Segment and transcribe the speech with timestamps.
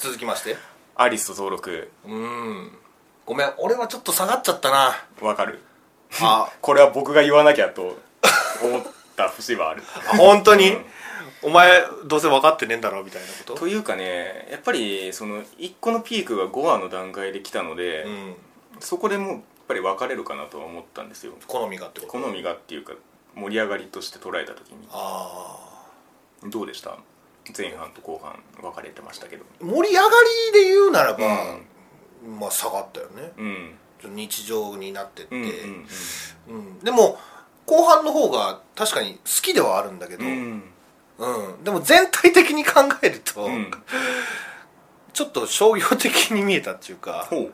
[0.00, 0.56] 続きまして。
[0.96, 1.90] アリスト登録。
[2.06, 2.72] うん。
[3.26, 3.52] ごめん。
[3.58, 4.94] 俺はちょっと下がっちゃったな。
[5.20, 5.60] わかる。
[6.22, 6.50] あ。
[6.62, 7.98] これは僕が言わなきゃと
[8.62, 8.82] 思っ
[9.14, 9.82] た節はある。
[10.16, 10.78] 本当に、
[11.42, 13.54] お前どうせ分かってねえんだろみたいなこと？
[13.56, 18.36] というかねやっぱりその1個のピークが5話の段階で来たので、うん。
[18.80, 21.34] そこでもうやっぱり分かれるかなとは思ったんですよ。
[21.46, 22.12] 好みがってこと？
[22.14, 22.94] 好みがっていうか
[23.34, 24.88] 盛り上がりとして捉えた時に。
[24.92, 25.56] あ
[26.44, 26.96] どうでした？
[27.56, 29.44] 前半と後半分かれてましたけど。
[29.60, 30.08] あ盛り上が
[30.52, 31.58] りで言うならば、
[32.38, 33.32] まあ下がったよね。
[33.36, 34.14] うん。
[34.14, 35.86] 日常になってって、うんうん
[36.48, 36.78] うん。
[36.80, 37.18] でも
[37.66, 40.62] 後半の方が確かに好きではあるんだけど、ううん。
[41.60, 43.70] んでも全体的に考えると、うん。
[45.12, 47.52] ちょっと商業的に見えたっていうか、ほう。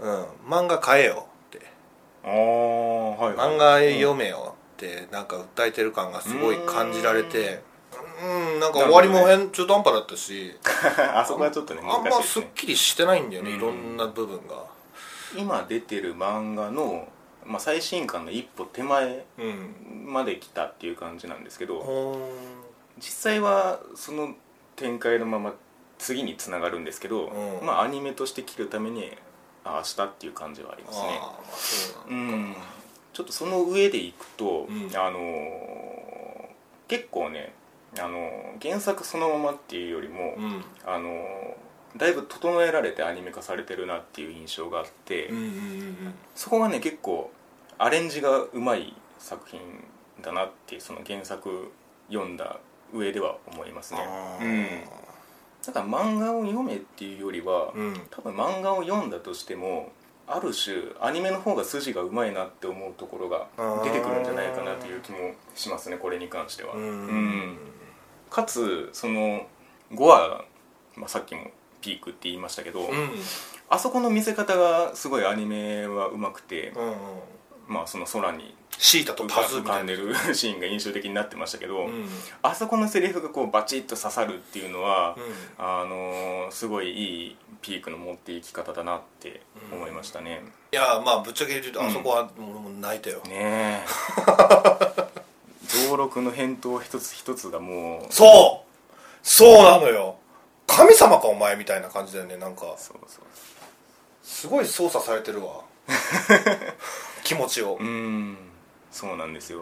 [0.00, 1.66] うん、漫画買えよって。
[2.24, 3.48] ああはいはい。
[3.54, 7.62] 漫画読めよってなんか訴えてる感がすごい感じられて
[8.22, 10.54] うんなんか終わりも変中途半端だったし。
[11.14, 13.56] あそこはちょっとねあんますすっきりしてないんだよね、うん。
[13.56, 14.64] いろんな部分が。
[15.36, 17.08] 今出てる漫画の、
[17.44, 20.04] まあ、最新刊の一歩手前うん。
[20.06, 22.30] まで来たっていう感じなんですけどほ
[22.98, 24.34] 実際はその
[24.76, 25.54] 展開のまま
[25.98, 27.66] 次につながるんですけど、うん。
[27.66, 29.16] まあアニメとして切るために
[29.64, 32.10] ああしたっていう感じはありーますね。
[32.10, 32.56] うん。
[33.12, 34.90] ちょっとその上でいくと、うん。
[34.94, 35.94] あのー
[36.86, 37.52] 結構ね、
[37.98, 40.64] あのー原作そのままっていうよりも、うん。
[40.86, 41.54] あのー
[41.96, 47.30] だいぶ整えられてアニメ化されてるなっていう印象があって、うんうんうんそこがね結構
[47.78, 49.60] アレンジがうまい作品
[50.22, 51.70] だなってその原作
[52.08, 52.58] 読んだ
[52.92, 54.00] 上では思いますね。
[54.40, 54.66] うん。
[55.64, 58.00] だから漫画を読めっていうよりは、うん。
[58.10, 59.92] 多分漫画を読んだとしても
[60.26, 63.46] ある種アニメの方が筋がうまいなって思うところが
[63.84, 65.18] 出てくるんじゃないかなという気も
[65.54, 66.82] しますねこれに関しては、うん。
[66.82, 67.58] うん
[68.34, 69.46] かつその
[69.92, 70.44] 5話、
[70.96, 73.10] まあ、さっきもピークって言いましたけど、うん。
[73.68, 76.94] あそこの見せ方がすごいアニメはうまくて、うんうん。
[77.68, 79.78] まあその空にシータと浮パズーみたいな。
[79.78, 82.08] かんでるシーンが印象的になってましたけど、うん。
[82.42, 85.64] あそこのセリフがこうバチッと刺さるっていうのは、うん。
[85.64, 89.40] あのーすごいいいピークの持っていき方だなって
[89.72, 93.84] 思いましたね、いやまあぶっちゃけ言うとうんあそこは俺も泣いたよ、ねえ
[95.94, 98.96] 登録の返答一つ一つがもうそう。
[99.22, 100.16] そうなのよ。
[100.66, 102.74] 神様かお前みたいな感じだよねなんか。
[102.76, 103.24] そうそう
[104.24, 105.62] すごい操作されてるわ。
[107.22, 107.78] 気持ちを。
[107.80, 108.36] ううん。
[108.90, 109.60] そうなんですよ。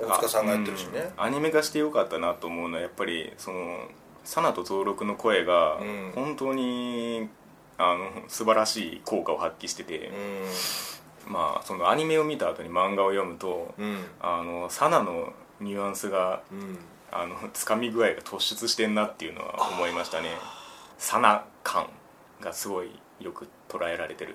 [0.00, 1.12] 大塚さんがやってるしね。
[1.18, 1.24] うん。
[1.24, 3.80] アニメ化してよかったなと思うのはやっぱりその
[4.24, 6.12] サナと登録の声がうん。
[6.14, 7.28] 本当に、
[7.76, 10.10] あの素晴らしい効果を発揮してて、
[11.26, 13.84] まあそのアニメを見た後に漫画を読むと、うん。
[13.84, 16.78] うんあのサナのニュアンスがうん。
[17.12, 20.28] あのつかみ具合が突出してんなっていうのは思いましたね。
[20.98, 21.88] サナ感
[22.40, 22.90] がすごい
[23.20, 24.34] よく捉えられてる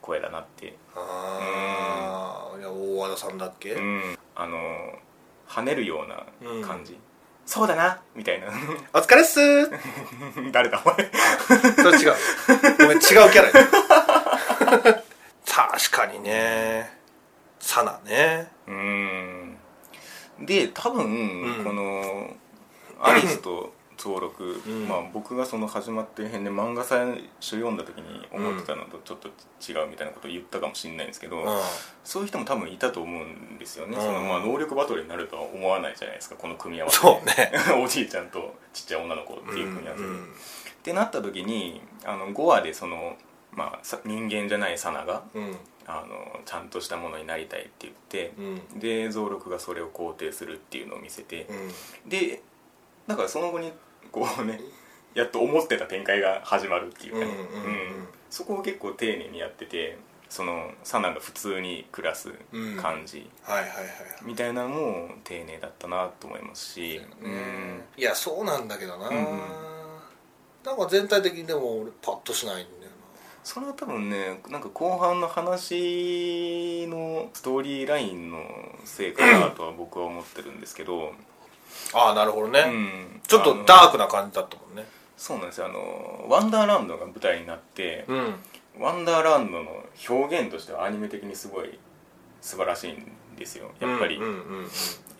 [0.00, 0.76] 声だなって。
[0.94, 4.18] ああいや大和田さんだっけ、うん。
[4.34, 4.56] あの
[5.48, 6.98] 跳ねるような感じ、
[7.44, 8.48] そうだなみたいな。
[8.94, 9.40] お疲れっす。
[9.40, 9.70] ー
[10.52, 11.10] 誰だお前。
[11.76, 12.14] それ違う。
[12.78, 15.02] ごめん違うキャラや。
[15.46, 16.98] 確かにね。
[17.58, 18.50] サナね。
[18.66, 19.58] うん
[20.40, 21.64] で多分、うん。
[21.64, 22.34] この
[23.00, 24.88] アリスと登録、ん。
[24.88, 27.06] まあ、僕がその始まってる辺で漫画最
[27.40, 31.46] 初読んだ時に思ってたのとちょっと違うみたいなことを言ったかもしれないんですけど、うん。
[32.04, 34.02] そういう人も多分いたと思うんですよね、うん。
[34.02, 36.98] そのまあ、能力バトルになるとは思わないじゃないですかこの組み合わせ。
[36.98, 37.52] そうね。
[37.82, 40.34] おじいちゃんとちっちゃい女の子っていう組み合わせで、うん
[40.86, 43.16] ってなった時にあの5話でその、
[43.52, 48.80] まあ、さ人間じゃないサナがうんあのちゃんとしたものになりたいって言って、うん。
[48.80, 51.46] で増録がそれを肯定するっていうのを見せて
[52.04, 52.08] う、ん。
[52.08, 52.42] で
[53.06, 53.72] だからその後に
[54.10, 54.60] こうね
[55.14, 57.26] やっと思ってた展開が始まるっていうかね、
[58.28, 59.96] そこを結構丁寧にやってて
[60.28, 62.32] そのサナが普通に暮らす
[62.82, 63.86] 感じ、はいはいはい
[64.24, 67.82] みたいなのも丁寧だったなと思いますし、うん。
[67.96, 69.40] いやそうなんだけどな、うんうん。
[70.64, 72.66] なんか全体的にでも俺パッとしないん
[73.46, 78.42] それは多分ねなんか後半の話のストーリーラインの
[78.84, 81.12] せいかなとは僕は思ってるんですけど、
[81.94, 83.20] なああなるほどね、うん。
[83.24, 84.84] ちょっとダークな感じだったもんね。
[85.16, 85.66] そうなんですよ。
[85.66, 88.34] あのワンダーランドが舞台になって、うん。
[88.80, 91.78] ワンダーランドの表現としてはアニメ的にすごい
[92.40, 93.06] 素晴らしいん
[93.38, 93.70] ですよ。
[93.78, 94.68] やっぱりうんうんうんうん。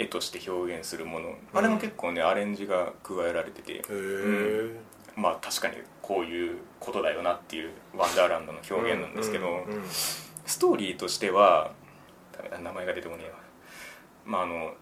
[0.00, 4.75] 絵として表現するもの、あれも結構ねアレンジが加えられてて、へえ、
[5.16, 9.82] まあ確かにこういうことだよなっていうワンダーランドの表現なんですけど、うんうん
[10.46, 11.72] ストーリーとしては
[12.30, 13.36] ダメだ名前が出てこねえわ。
[14.24, 14.74] まああの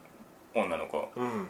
[0.55, 1.11] 女の子。
[1.17, 1.49] うん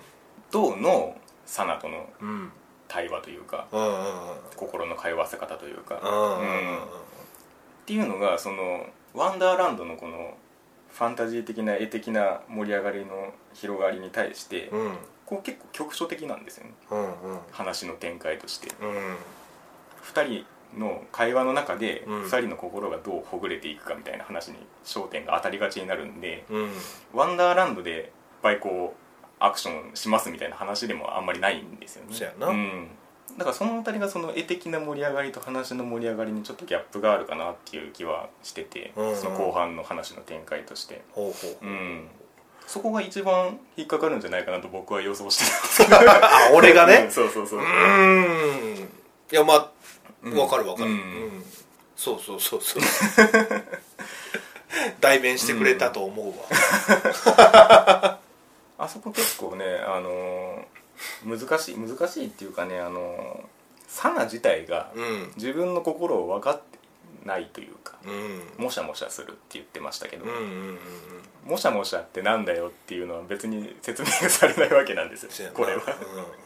[0.52, 2.52] とのサナとのうん。
[2.86, 3.98] 対話というかうんうんうん。
[4.54, 6.76] 心の通わせ方というか、うんうんうん。
[6.76, 6.80] っ
[7.86, 10.36] ていうのがそのワンダーランドのこの
[10.90, 16.74] ファンタジー的な絵的な盛り上がりの広がりに対して、うんこう結構局所的なんですよね。
[16.90, 17.02] うんう
[17.36, 17.38] ん。
[17.50, 18.68] 話の展開として。
[18.80, 19.16] うん。
[20.02, 20.44] 2
[20.74, 22.22] 人の会話の中でうん。
[22.24, 26.70] 2人の心がどうほぐれていくかみたいな話に焦点が当たりがちになるんでうん。
[27.12, 28.06] ワンダーランドでいっ
[28.42, 29.04] ぱいこう
[29.38, 32.14] アクションしますみたいな話でもあんまりないんですよね。
[32.14, 32.88] そうん。
[33.38, 39.16] だからその辺りがその絵的な盛り上がりと話の盛り上がりにちょっとギャップがあるかなっていう気はしてて、うんうん。
[39.16, 41.02] その後半の話の展開として。
[41.12, 41.66] ほうほう。
[41.66, 42.08] うん
[42.66, 46.00] そこが一番引っかかるんじゃないかなと僕は予想してた
[46.52, 47.60] 俺がうんねそうそうそう。
[47.60, 48.84] うーん。
[49.30, 49.70] いやまあ
[50.22, 50.36] うん。
[50.38, 50.98] わかるわかる、ううん。
[50.98, 51.44] ん
[51.96, 52.82] そうそうそうそう。
[55.00, 56.34] 代弁してくれたと思うわ、
[58.78, 63.44] あそこ結構ねあのー難しい難しいっていうかねあのー
[63.88, 65.32] サナ自体がうん。
[65.36, 66.73] 自分の心を分かって
[67.24, 68.64] ないというかうん。
[68.64, 70.40] もしゃもしゃするって言ってましたけど、うんうんう
[70.72, 70.78] ん
[71.46, 75.82] もしゃもしゃってなんだよっていうのは別に説明がされないわけなんですよこれは、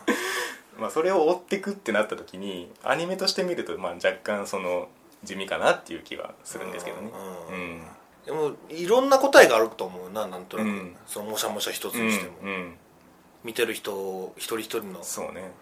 [0.76, 4.88] まあ、それを追ってくってなった時にアニメとして見るとまあ若干その
[5.22, 7.12] 地味かなっていう気はするんですけどね。
[7.50, 7.86] ううんん。
[8.26, 10.96] でもいろんな答えがあると思うななんとなく、うん。
[11.06, 12.76] そのもしゃもしゃ一つうんにしても、うん
[13.44, 15.04] 見てる人一人一人の。
[15.04, 15.52] そうね。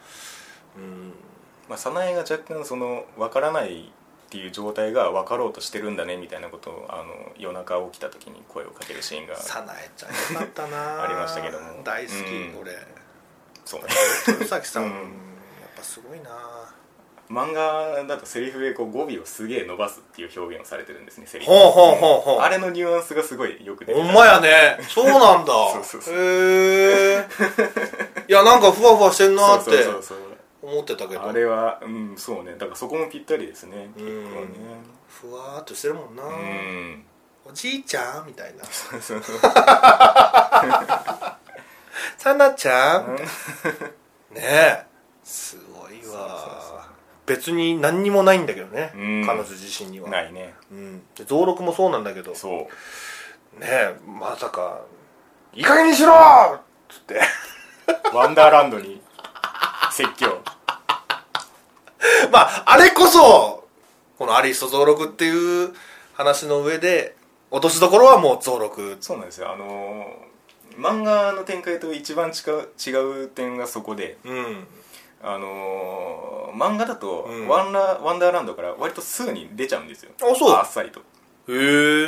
[0.77, 1.13] うん。
[1.69, 3.93] まあ早苗が若干その分からない
[4.37, 7.05] っていう状態が分かろうとしてるんだねみたいなことをあの
[7.39, 11.03] 夜中起きた時に声をかけるシーンが早苗ちゃんよかったな。
[11.03, 11.83] ありましたけども。
[11.83, 12.61] 大好き、うん。
[12.61, 12.73] 俺。
[13.65, 13.87] そうね。
[14.29, 14.91] 豊崎さん、うん。
[14.91, 15.01] やっ
[15.77, 16.31] ぱすごいな。
[17.31, 21.51] 漫画だとセリフでこう語尾をすげえ伸ばすっていう表現をされてるんですねセリフ。
[21.51, 22.39] ほうほうほうほう。
[22.41, 23.99] あれのニュアンスがすごいよく出て。
[23.99, 24.79] るほんまやね。
[24.89, 25.53] そうなんだ。
[25.73, 26.15] そうそうそう。
[26.15, 27.27] へえ
[28.29, 29.71] いやなんかふわふわしてんなーって。
[29.71, 30.19] そうそうそうそう
[30.67, 31.23] 思ってたけど。
[31.29, 32.53] あれはうんそうね。
[32.53, 33.91] だからそこもぴったりですね。
[33.97, 34.05] うん。
[34.05, 34.49] 結構ね。
[35.09, 37.05] ふわーっとしてるもんな、うん。
[37.45, 38.65] おじいちゃんみたいな。
[42.19, 43.31] さな ちゃんみたいな。
[44.33, 44.85] ねえ。
[45.23, 46.89] すごいわ。
[47.27, 49.27] 別に何にもないんだけどね、うん。
[49.27, 50.11] 彼女自身には。
[50.11, 50.55] ないね。
[50.71, 52.33] うん、で増録もそうなんだけど。
[52.33, 52.67] ねそう。
[53.61, 54.81] えまさか
[55.55, 56.13] 「いい加減にしろ!」
[56.59, 57.21] っつって。
[58.13, 59.01] ワンダーランドに
[59.91, 60.43] 説教
[62.33, 63.65] まああれこそ
[64.19, 65.75] このアリスと増録っていう
[66.15, 67.15] 話の上で
[67.51, 68.97] 落としどころはもう増録。
[69.01, 69.53] そうなんですよ。
[69.53, 70.27] あのー
[70.77, 74.67] 漫画の展開と一番違う違う点がそこでうん。
[75.23, 77.49] あのー漫画だとうん。
[77.49, 80.13] ワンラ、ワンダーランドから割とすぐに出ちゃうんですよ。
[80.23, 80.55] あそう。
[80.55, 81.01] あっさりと。
[81.01, 81.03] へ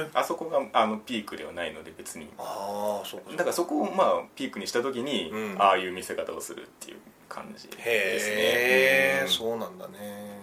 [0.02, 0.08] え。
[0.14, 2.28] あそこがあのピークではないので別に。
[2.38, 3.30] ああそうか。
[3.32, 5.56] だからそこをまあピークにした時に、うん。
[5.58, 6.98] ああいう見せ方をするっていう
[7.28, 7.82] 感じですね。
[7.84, 9.28] へえ、うん。
[9.28, 10.40] そうなんだね。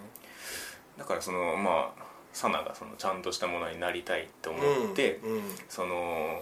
[0.98, 2.02] だからそのまあ
[2.32, 5.42] サナがそのちゃんとしたものになりたいって思って、うんうん。
[5.68, 6.40] その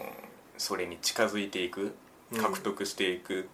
[0.58, 1.94] それに近づいていく
[2.32, 2.40] うん。
[2.40, 3.44] 獲得していくっ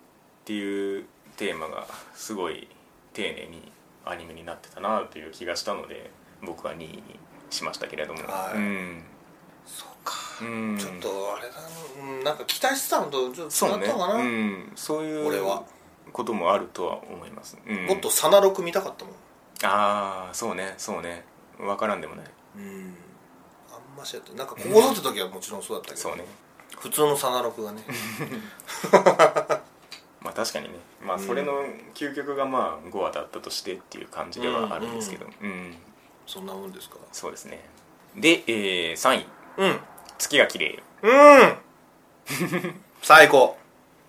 [0.44, 1.04] ていう
[1.36, 2.68] テーマがすごい
[3.12, 3.72] 丁寧に
[4.04, 6.10] アニメになってたなという気がしたので
[6.42, 7.02] 僕は2位に
[7.50, 8.56] しましたけれども、はい。
[8.56, 9.02] うん。
[9.66, 10.14] そうか。
[10.42, 10.78] うん。
[10.78, 11.68] ちょっとあれだな。
[12.30, 15.64] うんか期待してたのとちょっとそうね違ったのかな、うん、そういう俺は
[16.12, 17.86] こともあるとは思います、うん。
[17.86, 19.14] もっとサナロク見たかったもん。
[19.62, 20.74] ああそうね。
[20.78, 21.24] そうね。
[21.58, 22.26] 分からんでもない。
[22.56, 22.94] うん。
[23.70, 24.32] あんましやった。
[24.34, 26.24] なんかここぞって時はもちろんそうだったけど、そうね。
[26.78, 27.82] 普通のサナロクがね。
[30.22, 30.78] まあ確かにね。
[31.02, 31.52] まあそれの
[31.94, 35.26] 究極がまあ5話だったとしてっていう感じではあるんですけど。
[35.42, 35.76] うん、
[36.26, 36.96] そんなもんですか。
[37.12, 37.68] そうですね。
[38.16, 39.26] で、えー、3位。
[39.58, 39.80] うん。
[40.18, 41.58] 月が綺麗うん。
[43.02, 43.56] 最高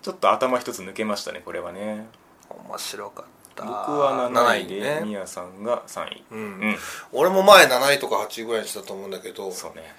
[0.02, 2.06] ちょっと頭一つ抜けましたねこれはね。
[2.50, 3.64] 面白かった。
[3.64, 5.02] 僕は7位でね。
[5.04, 6.24] みやさんが3位。
[6.32, 6.38] うん。
[6.38, 6.76] うん。
[7.12, 9.50] 俺も前7位とか8位ぐらいにしたと思うんだけど。
[9.52, 9.94] そうね。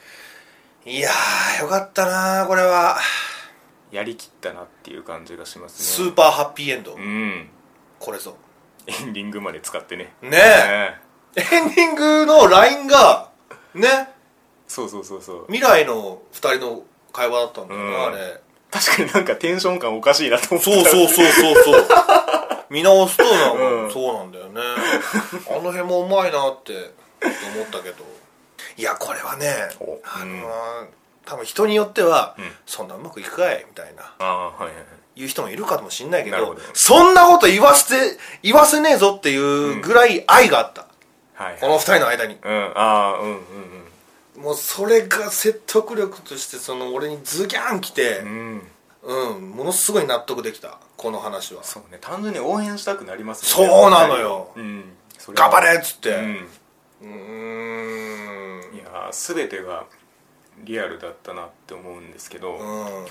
[0.85, 2.97] いやーよかったなーこれは。
[3.91, 7.49] やりきったなっていう感じがしますスねーパーハッピーエンド、うん。
[7.99, 8.35] これぞ。
[8.87, 10.13] エンディングまで使ってね。
[10.21, 10.97] ねえ。
[11.35, 13.29] エンディングの LINE が
[13.73, 14.09] ね。
[14.67, 15.45] そうそうそうそう。
[15.45, 16.83] 未来の2人の
[17.13, 18.05] 会話だったんだよな、うん。
[18.07, 18.41] あれ
[18.73, 21.85] 確かになんかテンション感おかしいなと思ってそうそうそうそうそう。
[22.69, 23.91] 見直すとなんか、うん。
[23.91, 24.61] そうなんだよね。
[25.49, 26.73] あの辺もうまいなって
[27.55, 28.03] 思ったけど。
[28.75, 30.87] いやこれはねおあのうんー
[31.25, 32.51] 多分人によっては、うん。
[32.65, 34.03] そんなうまくいくかいみたいな。
[34.19, 34.85] ああはいはいはい。
[35.15, 40.87] 言う人もいるかもしんないけどそんなこと言わせて言わせねえぞっていうぐらい愛があった、
[41.35, 42.35] はいこの二人の間に。
[42.41, 42.71] うん。
[42.75, 43.37] ああうんうん
[44.37, 48.27] もうそれが説得力としてその俺にズギャン来て、うん。
[49.03, 50.79] うんうんものすごい納得できた。
[50.95, 51.63] この話は。
[51.63, 51.97] そうね。
[51.99, 54.51] 単純に応援したくなりますそうなのよ。
[54.55, 54.93] うん。
[55.33, 56.47] 頑張れっつって。
[57.01, 58.71] うん。
[58.73, 59.85] いやー全てが
[60.63, 63.05] リアルだったなって思うんですけど、うん。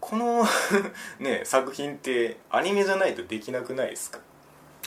[0.00, 0.44] この
[1.20, 4.18] ね作品ってアニメじゃないとできなくないですか？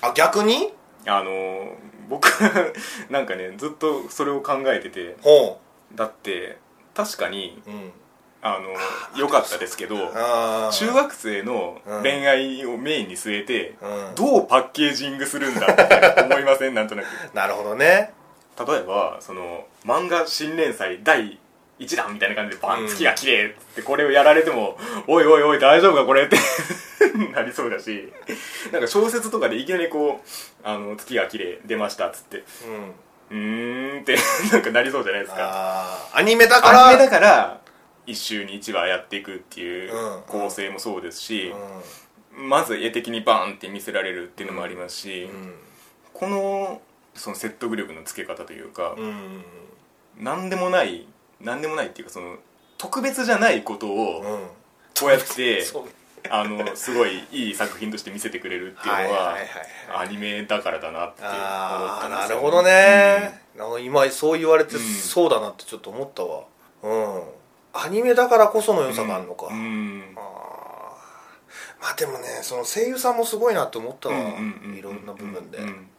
[0.02, 0.74] あ逆に？
[1.06, 1.72] あのー
[2.10, 2.28] 僕
[3.12, 5.60] なんかねずっとそれを考えててほ
[5.94, 6.58] だって
[6.96, 7.92] 確かにううん。
[8.42, 8.70] あの
[9.20, 10.72] 良かったですけど あー。
[10.72, 14.16] 中学生の恋愛をメインに据えて、うん。
[14.16, 16.74] どうパッケージングするんだって思いません？
[16.74, 17.06] なんとなく。
[17.36, 18.14] なるほどね。
[18.66, 21.38] 例えばその漫画新連載第
[21.80, 22.88] 1弾みたいな感じでバン、うん。
[22.88, 26.38] 月が綺麗ってこれをやられてもおいおいおい大丈夫かこれって
[27.34, 28.12] なりそうだし。
[28.72, 30.28] なんか小説とかでいきなりこう
[30.64, 32.44] 「あの月が綺麗出ました」っつって。
[33.32, 33.98] うん。
[33.98, 34.18] んって
[34.52, 36.10] なんかなりそうじゃないですか。
[36.14, 37.62] アニメだからアニメだから
[38.08, 40.24] 1週に1話やっていくっていううん。
[40.24, 41.54] 構成もそうですし、
[42.38, 45.54] うまず絵的にバーンって見せられるっていうのもありますし、ん。
[46.14, 46.82] この
[47.14, 49.44] その説得力のつけ方というか、うんうん
[50.20, 51.08] 何でもない
[51.42, 52.38] 何でもないっていうかその
[52.78, 54.48] 特別じゃないことをうん。
[55.00, 55.64] こうやって、
[56.30, 59.38] あのすごいいい作品として見せてくれるっていうのは,、
[59.96, 62.28] アニメだからだなって思ったな。
[62.28, 64.82] るほどね、なんか今そう言われてうん。
[64.82, 66.44] そうだなってちょっと思ったわ。
[66.84, 67.24] うん。
[67.74, 69.56] アニメだからこその良さがあるのか、うん。
[69.56, 70.16] うん。
[70.18, 70.24] あー。
[71.82, 75.90] まあでもねその声優さんもすごいなって思ったわ、いろんな部分で、うん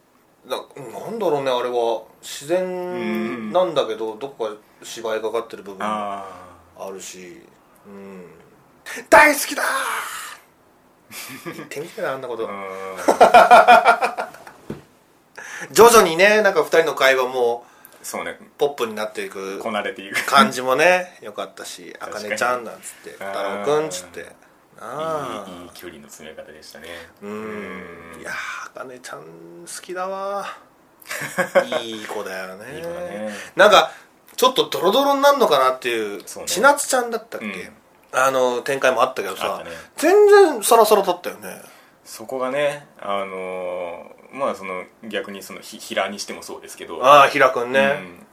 [0.47, 2.03] ななんだろうねあれは。
[2.23, 6.27] 自然なんだけど、どこか芝居がかってる部分もあ
[6.79, 7.43] あるし
[7.87, 8.25] うん。
[9.09, 11.55] 大好きだー！
[11.55, 14.29] 言ってみてなあんなこと、あ
[15.73, 17.67] 徐々にねなんか二人の会話も
[18.03, 18.39] そうね。
[18.57, 20.25] ポップになっていくこなれていく。
[20.27, 23.29] 感じもね よかったし「あ確かねちゃん」なんつって「あー。
[23.33, 24.33] 太郎くん」っつって。
[24.83, 26.89] あいいいい距離の詰め方でしたね。
[27.23, 27.29] ーう
[28.17, 28.21] ん。
[28.21, 28.35] いやー
[28.67, 29.27] あかねちゃん好
[29.83, 30.47] きだわ。
[31.83, 32.77] いい子だよね。
[32.77, 33.35] いい子だね。
[33.57, 33.93] なんか
[34.41, 36.49] ちょっとドロドロになるのかなっていうそうね。
[36.49, 37.53] 千夏ちゃんだったっけ、うん。
[38.19, 39.71] あの展開もあったけどあさ、ね。
[39.99, 41.61] 全然サラサラだったよね。
[42.07, 48.27] そこがねあのーまあその逆にそのひ平にしてもそうですけどああ平くんうねん。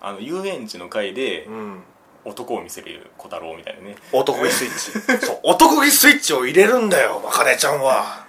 [0.00, 1.82] あの遊園地の回でうん、
[2.24, 3.96] 男を見せる小太郎みたいなね。
[4.10, 5.20] 男気スイッチ。
[5.26, 8.24] そう男気スイッチを入れるんだよあかねちゃんは。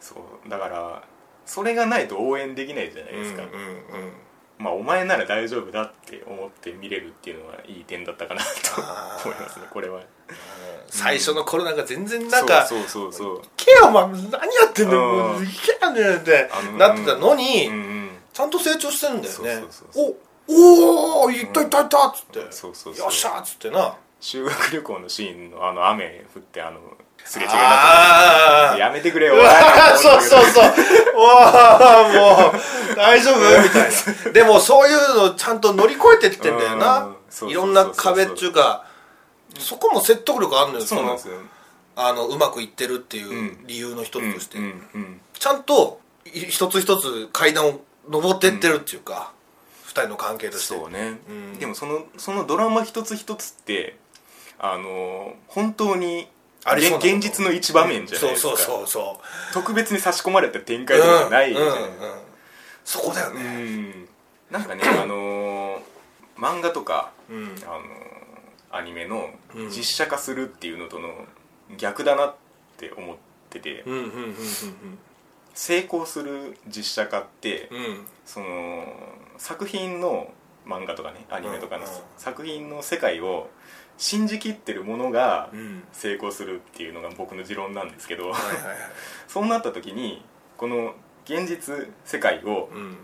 [0.00, 1.02] そうだから
[1.44, 4.12] それがないと応援できないじゃないですか、うんうんうん
[4.58, 8.48] まあお前なら大丈夫だって思って見れるっていうのはいい点だったかなと
[9.28, 10.00] 思いますねこれは。
[10.88, 15.32] 最初の頃なんか全然なんかそうそうそうそう「けよお前何やってんだようん。
[15.34, 17.70] もういけやねん」ってなってたのに、
[18.32, 19.64] ちゃんと成長してるんだよね。
[19.94, 20.16] お
[21.24, 23.96] おーいったいったいったっつって、よっしゃーっつってな。
[24.20, 26.80] 修学旅行のシーンのあの雨降ってあの
[27.26, 29.34] すれ違いになってやめてくれよ。
[29.34, 30.64] うわーそうそうそう。
[31.18, 32.52] わあも
[32.92, 33.62] う大丈夫？
[33.62, 33.90] みたい
[34.26, 34.32] な。
[34.32, 36.78] でもそういうのちゃんと乗り越えてきてんだようん。
[36.78, 37.08] な
[37.48, 38.86] いろんな壁っちゅうか
[39.58, 40.80] そこも説得力あるのよ。
[40.80, 41.34] のそうなんですよ。
[41.96, 43.64] あのうまくいってるっていううん。
[43.66, 44.58] 理由の一つとして、
[45.38, 49.32] ちゃんとい一つ一つ階段を登ってってるっていうか、
[49.84, 50.74] 二人の関係として。
[50.74, 51.58] そうね、うん。
[51.58, 53.96] でもそのそのドラマ一つ一つって
[54.58, 56.28] あの本当に現
[56.68, 59.20] ありそうなこと現実の一場面じゃないですか、そうそうそうそ
[59.54, 61.80] 特別に差し込まれた展開うとかじゃないじゃうんない。
[61.82, 62.26] うんうん
[62.84, 64.08] そこだようねん。
[64.48, 65.78] なんかねあのー
[66.38, 67.54] 漫画とか、うん。
[67.66, 67.80] あのー
[68.70, 69.68] アニメのうん。
[69.70, 71.08] 実写化するっていうのとの
[71.78, 72.34] 逆だなっ
[72.76, 73.16] て思っ
[73.50, 74.34] てて、うんうんうん
[75.54, 78.06] 成功する実写化って、うんうん。
[78.24, 78.84] その
[79.38, 80.32] 作品の
[80.66, 81.98] 漫画とかねアニメとかのうんうん。
[82.16, 83.50] 作品の世界を
[83.98, 85.82] 信じきってるものがうん。
[85.92, 88.32] 成功するっていうのが僕の持論なんですけど、
[89.28, 90.24] そうなった時に
[90.56, 92.96] この現実世界をうん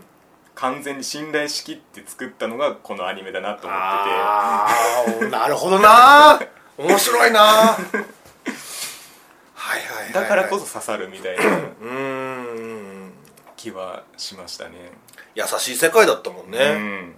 [0.55, 4.67] 完全に信頼しきって作ったのがこのアニメだなと思ってあ
[5.21, 6.39] あなるほどな。
[6.77, 7.39] 面白いな。
[7.41, 7.81] はい
[9.55, 10.07] はいはいはい。
[10.07, 11.43] てだからこそ刺さるみたいな
[13.55, 14.91] 気はしましたね。
[15.35, 17.15] 優しい世界だったもんね、うん。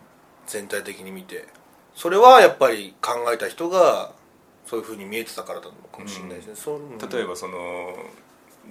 [0.47, 1.47] 全体的に見て
[1.95, 4.11] それはやっぱり考えた人が
[4.65, 6.79] そういうふうに見えてたからだのかもしれないですね、そう
[7.11, 7.95] 例えばその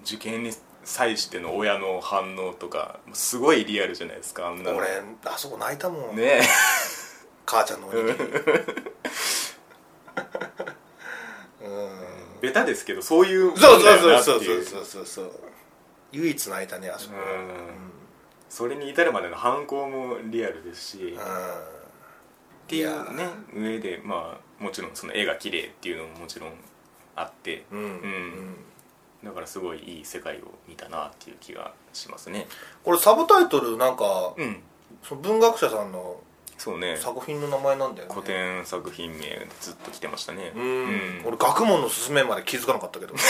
[0.02, 0.52] 受験に
[0.84, 4.76] 際しての親の反応とかすごいリアルじゃないですかあんなの。
[4.76, 4.88] 俺
[5.24, 6.42] あそこ泣いたもん、ね。
[7.46, 8.14] 母ちゃんのおにぎり。
[11.62, 12.40] うん。
[12.42, 13.98] ベタですけどそういうもんそうだそう。
[13.98, 15.32] そうよなっていうそうそうそうそう。
[16.12, 17.16] 唯一泣いたねあそこ。
[17.16, 17.20] うん。
[18.50, 20.98] それに至るまでの反抗もリアルですし。
[20.98, 21.73] うん
[22.64, 23.28] っていうね。
[23.54, 26.52] 上でまあもちろんその絵が綺麗っていうのももちろん
[27.14, 27.64] あって。
[27.70, 28.56] うん、ん。
[29.22, 32.46] だからすごいいい世界を見たなっていう気がしますね。
[32.82, 34.60] これサブタイトルなんか、うん。
[35.02, 36.20] その文学者さんの
[36.56, 36.96] そうね。
[36.96, 38.14] 作品の名前なんだよね。
[38.14, 40.52] 古典作品名でずっと来てましたね。
[40.54, 41.22] うん、うん。
[41.26, 43.14] 俺学問のすすめまで気づかなかったけど。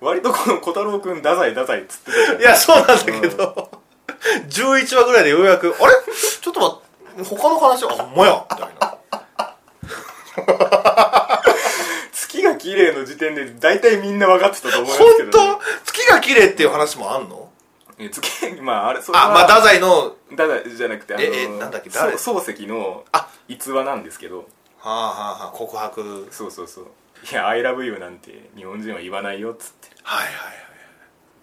[0.00, 3.70] 割とこの小太郎くん太宰太宰っつっていやそうなんだけど、
[4.48, 5.94] 11話ぐらいでようやくあれ？
[6.40, 6.76] ちょっと待
[7.22, 8.46] って他の話はあほんまや。
[8.50, 8.96] みたいな。
[12.12, 15.60] 月が綺麗の時点で大体みんな分かってたと思いますけ本ど、ね、当？
[15.84, 17.50] 月が綺麗っていう話もあんの？
[17.98, 19.24] え月まああれそれは。
[19.26, 22.18] あまあ太宰の太宰じゃなくてあのええなんだっけ誰？
[22.18, 23.28] そう漱石のあ。
[23.48, 24.48] 逸話なんですけど。
[24.78, 26.28] はあはあはあ告白。
[26.30, 26.86] そうそうそう。
[27.30, 29.88] いや「I love you」なんて日本人は言わないよっつって。
[30.02, 30.65] はいはいはい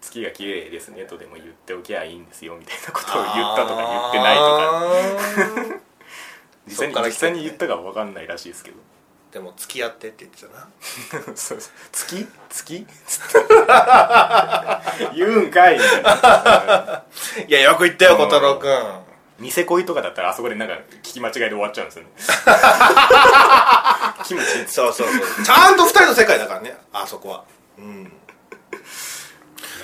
[0.04, 5.80] 月が綺麗ですねとでも言っておきゃいいんですよみたいなことを言ったとか言ってないとか。
[6.68, 8.78] 実際に実際に言ったかは分かんないらしいですけど。
[9.32, 10.68] でも付き合ってって言ってたな。
[11.36, 12.28] そうそう月？
[12.50, 12.86] 月？
[13.08, 13.40] つって
[15.16, 17.04] 言うんかいみたいな。
[17.48, 19.00] いやよく言ったよ小太郎くん。
[19.40, 22.12] ニセ恋とかだったらあそこでなんか聞き間違いで終わっちゃうんですよね。
[24.26, 25.18] キムチそうそうそう。
[25.44, 27.46] ちゃんと二人の世界だからねあそこは。
[27.80, 28.12] うん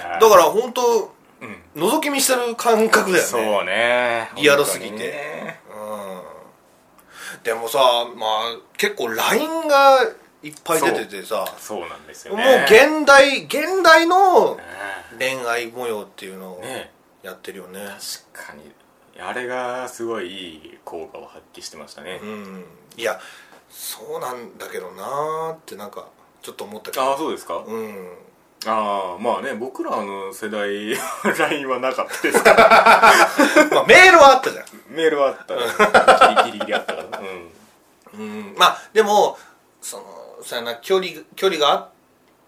[0.04, 1.84] だだから本当うん。
[1.84, 3.30] 覗き見してる感覚だよね。
[3.30, 4.30] そうね。
[4.36, 5.60] リアルすぎて。
[7.44, 7.80] でもさ
[8.18, 10.04] まあ結構 LINE が
[10.44, 14.64] いっぱい出ててさそうなんですよもうね現代現代のね。
[15.18, 16.92] 恋愛模様っていうのをね。
[17.24, 17.80] やってるよね。
[18.34, 18.72] 確かに。
[19.22, 22.64] あれがすごいいい効果を発揮してましたね、うん。
[22.96, 23.20] いや
[23.70, 26.08] そうなんだけどなーってなんか
[26.42, 27.14] ちょっと思ったけあど。
[27.16, 28.14] あそうですか、うん
[28.66, 30.94] ああまあね僕らの世代
[31.40, 32.44] LINE はなかったです。
[32.44, 34.66] か らまあメールはあったじゃん。
[34.90, 37.24] メールはあったらギリギリギリあったからう
[38.18, 38.20] ん。
[38.20, 38.56] うん。
[38.58, 39.38] まあでも
[39.82, 40.04] その
[40.44, 41.90] そうやな距離距離があ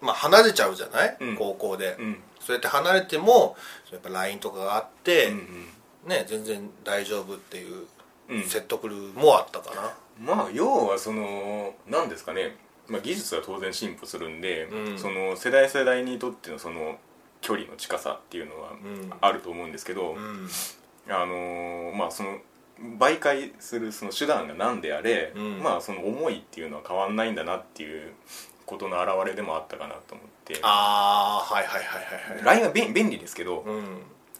[0.00, 1.36] まあ離れちゃうじゃない、うん。
[1.36, 2.22] 高校で、うん。
[2.40, 3.56] そうやって離れても
[3.90, 5.68] やっぱ LINE とかがあって、うん
[6.04, 7.86] ね全然大丈夫っていう
[8.28, 8.42] うん。
[8.44, 12.56] 説得力もあったかな、まあ要はその何ですかね、
[12.88, 14.98] まあ、技術は当然進歩するんで、うん。
[14.98, 16.98] その世代世代にとってのその
[17.40, 19.12] 距離の近さっていうのはうん。
[19.20, 20.48] あると思うんですけど、うん。
[21.08, 22.38] あのーまあその
[22.98, 25.62] 媒介するその手段が何であれ、うん。
[25.62, 28.12] まあその思いっていうのは変わんないんだなっていう
[28.66, 30.58] ことの表れでもあったかなと思って。
[30.62, 32.44] ああはいはいはいはいはい。
[32.44, 33.84] LINE は便便利ですけど、うん。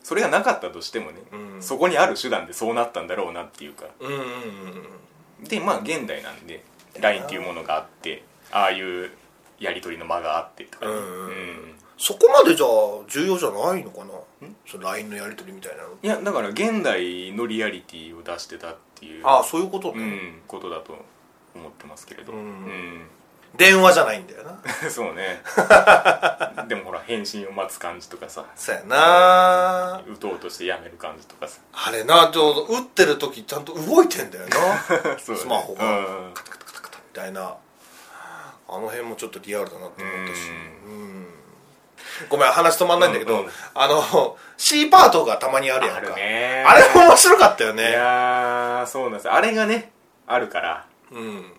[0.03, 1.63] それがなかったとしてもね、うん。
[1.63, 3.87] そこにある手段でそうなったんだろうなっていうか。
[5.49, 6.65] でまあ現代なんで
[7.01, 9.11] LINE っていうものがあってああいう
[9.59, 11.75] やり取りの間があってとかね、うんうん。
[11.99, 12.69] そこまでじゃあ
[13.09, 14.13] 重要じゃないのかな？
[14.67, 15.89] その LINE のやり取りみたいなの。
[16.03, 20.97] いやだから現代のリアリティを出してたっていうああそういうことね、うん、ことだと
[21.55, 23.07] 思ってますけれど、うんうん。
[23.57, 24.59] 電話じゃないんだよな。
[24.91, 25.43] そうね。
[26.69, 28.47] でもほら返信を待つ感じとかさ。
[28.57, 30.03] そうやな。
[30.09, 31.61] 打とうとしてやめる感じとかさ。
[31.73, 34.57] あれなちょうど打ってる時ちゃんと動いてんだよな。
[34.89, 35.19] そうだね。
[35.19, 35.85] スマホが。
[35.85, 36.33] うん。
[36.33, 37.55] カタカタカタカタみたいな
[38.75, 40.41] あの辺もちょっとリアルだなって思ったし。
[40.87, 41.27] うん。
[42.29, 43.51] ごめん話止まんないんだけど、うんうん。
[43.75, 46.15] あの C パートがたまにあるやんか。
[46.15, 49.31] あれも面白かったよいねやーそうなんです。
[49.31, 49.93] あれがね
[50.27, 51.53] あるからうん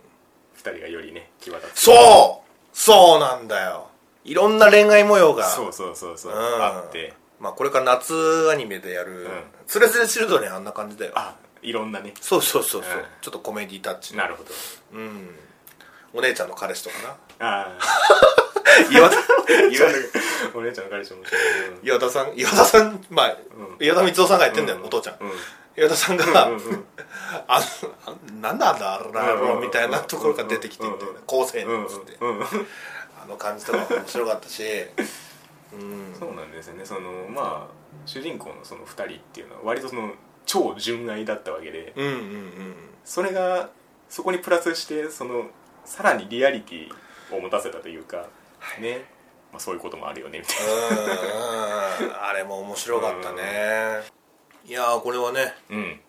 [0.56, 1.80] 二人がよりね際立つ。
[1.82, 2.78] そう。
[2.78, 3.89] そうなんだよ。
[4.23, 6.38] いろんな恋愛模様がそうそうそうそう、うん。
[6.62, 7.13] あって。
[7.39, 9.28] まあこれから夏アニメでやる
[9.67, 11.12] 「つれづれチルドレン」あんな感じだよ。
[11.15, 12.13] あいろんなね。
[12.21, 13.06] そうそうそうそう、うん。
[13.21, 14.21] ちょっとコメディタッチの。
[14.21, 14.52] なるほど。
[14.93, 15.36] うん
[16.13, 16.95] お姉ちゃんの彼氏とか
[17.39, 17.47] な。
[17.47, 17.78] ああ
[18.91, 19.17] 岩田
[20.54, 21.69] お姉ちゃんの彼氏も面白い。
[21.69, 23.38] うん岩田さん岩田さんまあ、ん。
[23.80, 24.86] 岩田光雄さんがやってんだよ、うん。
[24.86, 25.32] お父ちゃん、うん。
[25.76, 26.86] 岩田さんが、うんうん
[27.47, 27.60] あ
[28.06, 29.62] あなんなんだあれなうん。
[29.62, 32.45] みたいなところから出てきてみたいな高青うん年っつって、うんうん
[33.21, 34.63] あの感じとかも面白かったし
[35.73, 36.15] うん。
[36.19, 37.73] そうなんですよねそのまあ
[38.06, 40.12] 主人公のその2人っていうのは割とその
[40.45, 41.93] 超純愛だったわけで。
[41.95, 42.76] うんうんうん。
[43.06, 43.69] それが
[44.10, 45.45] そこにプラスしてその
[45.86, 48.28] さらにリアリティを持たせたというか
[48.80, 49.06] ね、
[49.52, 50.58] まあ、そういうこともあるよねみたい
[52.02, 54.02] うんうんあれも面白かったね。
[54.65, 55.54] いやーこれはね。
[55.69, 56.00] なうん。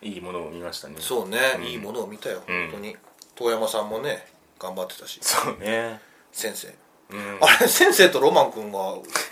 [0.00, 0.96] いいものを見ましたね。
[0.98, 1.64] そうね、うん。
[1.64, 2.42] いいものを見たよ。
[2.48, 2.70] うん。
[2.70, 2.96] 本当に。
[3.34, 4.26] 遠山さんもね
[4.58, 5.18] 頑張ってたし。
[5.22, 6.00] そうね。
[6.32, 6.68] 先生。
[7.10, 7.38] うん。
[7.40, 8.78] あれ先生とロマン君が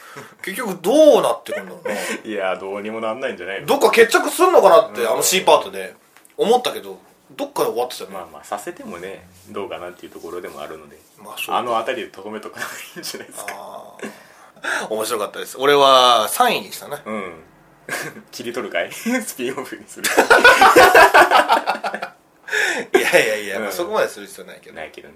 [0.45, 1.95] 結局どうなってくんだろうな。
[2.31, 3.67] いやどうにもなんないんじゃないの。
[3.67, 5.11] どっか決着すんのかなって、うん。
[5.11, 5.95] あの C パートで
[6.37, 6.99] 思ったけど
[7.33, 10.97] どっかで終わってたよね、まあまあさせてもねどうかなっていうところでもあるので。
[11.23, 13.53] まあそうあの辺りでとどめとかないいんじゃないですか。
[13.53, 14.95] あー。
[14.95, 15.57] 面白かったです。
[15.59, 17.03] 俺は3位にしたね。
[17.05, 17.33] うん。
[18.31, 18.91] 切り取るかい？
[18.93, 20.09] スピンオフにする。
[22.95, 23.63] いやいやいや、うん。
[23.65, 24.77] まあ、そこまでする必要ないけど。
[24.77, 25.15] ないけどね、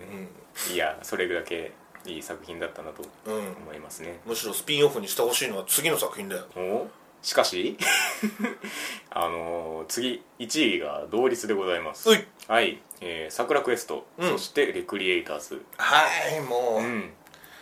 [0.70, 1.72] ういやそれだけ
[2.04, 4.20] いい作品だったなとん、うん、思いますね。
[4.24, 6.44] むしろスピンオフにしてほしいのは次の作品だよ。
[6.56, 6.88] お？
[7.22, 7.76] しかし
[9.10, 12.08] あのー次1位が同率でございます。
[12.48, 14.30] はい、えー、桜クエスト、うん。
[14.30, 15.64] そしてレクリエイターズ。
[15.76, 16.04] は
[16.36, 17.12] いもう、うん。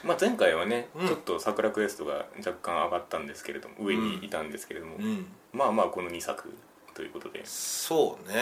[0.04, 1.08] まあ、前回はね、うん。
[1.08, 5.26] ちょっと桜クエストが若干上がったんですけれども上にいたんですけれども、うん。
[5.52, 6.52] まあまあこの2作
[6.94, 8.34] ということで、そうね、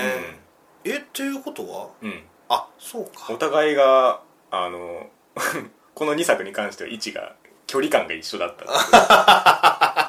[0.85, 1.91] えっていうことは？
[2.03, 2.11] うん。
[2.11, 3.33] うん、あそうか。
[3.33, 5.09] お互いがあの
[5.95, 8.65] この2作に関しては位置が距離感が一緒だった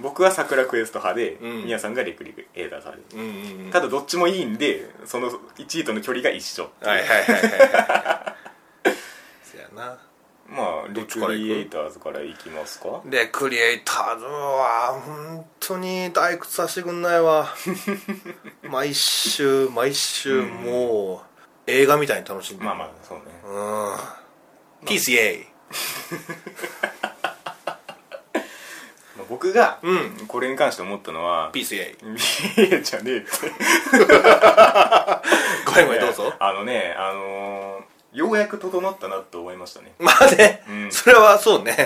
[0.00, 1.64] 僕は桜クエスト派で、うん。
[1.64, 3.24] 宮さんがレクリエイターズ派でうんう
[3.62, 3.70] んうん。
[3.72, 8.34] ただどっちもいいんでその1位との距離が一緒はいはいはいはいは
[8.86, 8.94] い。
[9.44, 9.98] そやな。
[10.50, 13.02] まあレクリエイターズからいきますか？
[13.04, 17.54] でクリエイターズは本当に退屈させてくんないわ。
[18.62, 21.22] 毎週毎週も
[21.66, 22.66] う映画みたいに楽しんでる。
[22.66, 23.24] まあまあそうね。
[23.44, 23.94] うん。
[24.86, 25.46] PCA ま
[26.77, 26.77] あ
[29.48, 30.26] 僕がうん。
[30.26, 33.16] これに関して思ったのは PCA いやじゃねえ。
[33.18, 33.28] って
[35.66, 36.32] ごめんごめんどうぞ。
[36.38, 40.92] あのねあのーようやく整ったなと思いましたね、まあね、うん。
[40.92, 41.76] それはそうね。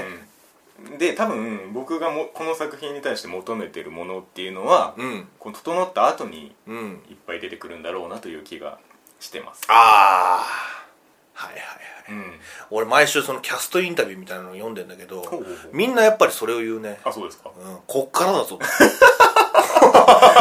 [0.92, 5.28] うん、で多分僕がもこの作品に対して求めてるものっていうのは、うん。
[5.40, 7.02] この整った後にうん。
[7.10, 8.78] いっぱい出てくるんだろうなという気が
[9.18, 9.62] してます。
[9.68, 10.81] ああ
[11.46, 12.10] はいはいはい。
[12.10, 12.40] うん。
[12.70, 15.22] 俺毎週そのキャストインタビューみたいなのを読んでんだけど
[15.72, 17.00] みんなやっぱりそれを言うね。
[17.04, 17.50] あそうですか？
[17.56, 17.78] うん。
[17.86, 18.58] こっからだぞ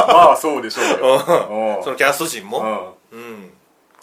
[0.08, 1.82] まあそうでしょうよ。
[1.84, 2.94] そのキャスト陣うもん。
[3.12, 3.54] うん。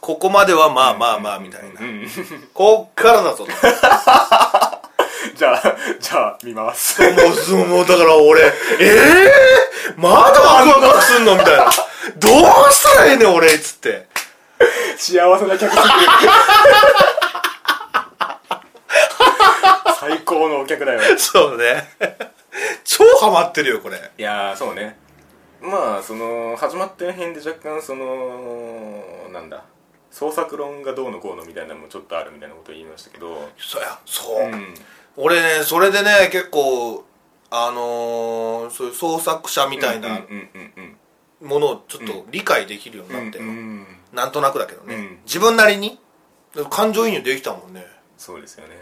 [0.00, 1.80] ここまではまあまあまあみたいな。
[1.80, 2.06] うん
[2.54, 3.52] こっからだぞと。
[5.34, 5.62] じゃあ
[6.00, 7.00] じゃあ見ます。
[7.02, 11.36] もうそうもうだから俺え えー、まだワクワクすんの？
[11.36, 11.64] みたいな。
[12.16, 14.06] どうしたらええねん俺っつって
[14.96, 15.82] 幸せな客席
[20.00, 21.00] 最高のお客だよ。
[21.18, 21.88] そうね。
[22.84, 23.98] 超ハマってるよこれ。
[24.16, 24.98] いやーそうね。
[25.60, 29.62] まあその始まった辺で若干そのなんだ。
[30.10, 33.50] 創作論がどうのこうのみたいなのもちょっとあるみたいなことを言いましたけど。
[33.58, 33.98] そうや。
[34.06, 34.74] そう、うん。
[35.16, 37.04] 俺ねそれでね結構
[37.50, 40.20] あのー、そういう創作者みたいな
[41.40, 45.18] ものをちょっと理解できるようになってよ、うんうんなんとなくだけどね、うん。
[45.24, 45.98] 自分なりに。
[46.70, 47.86] 感情移入できたもんね。
[48.16, 48.74] そうですよね。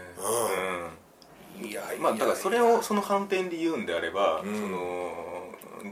[1.61, 4.55] いやいやうんまあだからそれをその反転で言うんであれば、うん。
[4.55, 5.11] その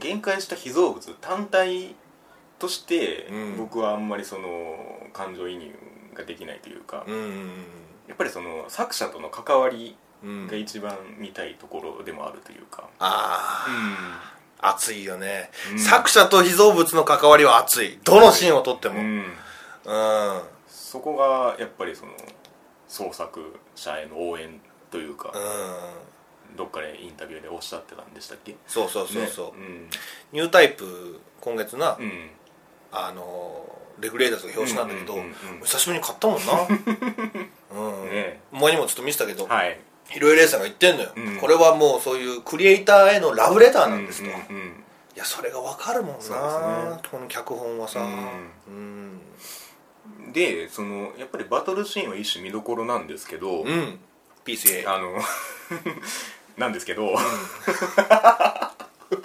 [0.00, 1.94] 限界した被造物単体
[2.58, 3.56] としてうん。
[3.58, 5.74] 僕はあんまりその感情移入
[6.14, 7.50] ができないというか、うん
[8.08, 10.46] やっぱりその作者との関わりうん。
[10.46, 15.78] が一番見たいところでもあるというか、あうあ、熱いよね、うん。
[15.78, 17.98] 作者と被造物の関わりは熱い。
[18.04, 19.00] どのシーンを撮っても。
[19.00, 19.24] うん、ん、
[20.68, 22.12] そこがやっぱりその
[22.88, 26.56] 創作者への応援というか、うん。
[26.56, 28.56] どっかでインタビューでおっしゃってたんでしたっけ？
[28.66, 29.88] そうそうそうそう、ね。
[30.32, 31.98] ニュータイプ今月な、
[32.92, 35.22] あのレグレーターズが表紙なんだけど、
[35.64, 36.52] 久しぶりに買ったもんな。
[38.02, 38.40] うん、ね。
[38.52, 41.36] 前にもちょっと見せたけど、はいヒロイレイさんが言ってんのよ、うん。
[41.38, 44.84] これはもうそういうクリエイターへのラブレターなんですと、いうんうんうん。
[45.16, 47.00] やそれがわかるもんな、ね。
[47.10, 48.00] この脚本はさ。
[48.00, 49.20] ううん。
[50.32, 53.98] でそのやっぱりバトルシーンは一種見どころなんですけど、うん、
[54.44, 55.18] PCA あの
[56.58, 57.14] なんですけど、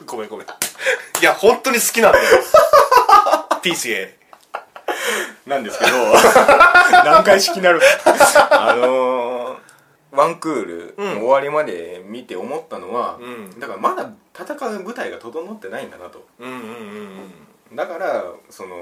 [0.05, 0.47] ごめんごめん。
[0.47, 2.25] いや本当に好きなんだよ。
[3.61, 4.13] PCA
[5.45, 5.91] なんですけど。
[7.03, 9.10] 何回式になるあのー
[10.21, 13.59] ワンクール終わりまで見て思ったのは、うん。
[13.59, 16.27] だからまだ戦う舞台が整ってないんだなと。
[16.37, 16.67] うんうんうん
[17.71, 17.75] うん。
[17.75, 18.75] だからその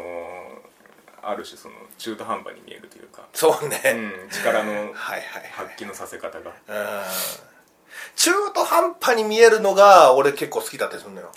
[1.21, 5.21] ある種その中途半端に見えるというか、そうね、うん、力の はいはいはい。
[5.69, 6.51] 発揮のさせ方が。
[6.67, 7.03] うん。
[8.17, 11.31] 中途半端に見えるのが俺結構好きだったりするのよ。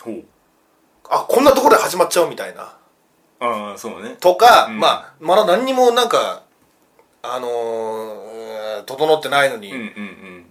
[1.08, 2.76] あこんなところで始まっちゃうみたいな。
[3.38, 4.16] ああそうね。
[4.18, 4.80] とか、うん。
[4.80, 6.42] まあまだ何にもなんか
[7.22, 8.21] あのー
[8.82, 9.84] うん整ってないのに、うんうん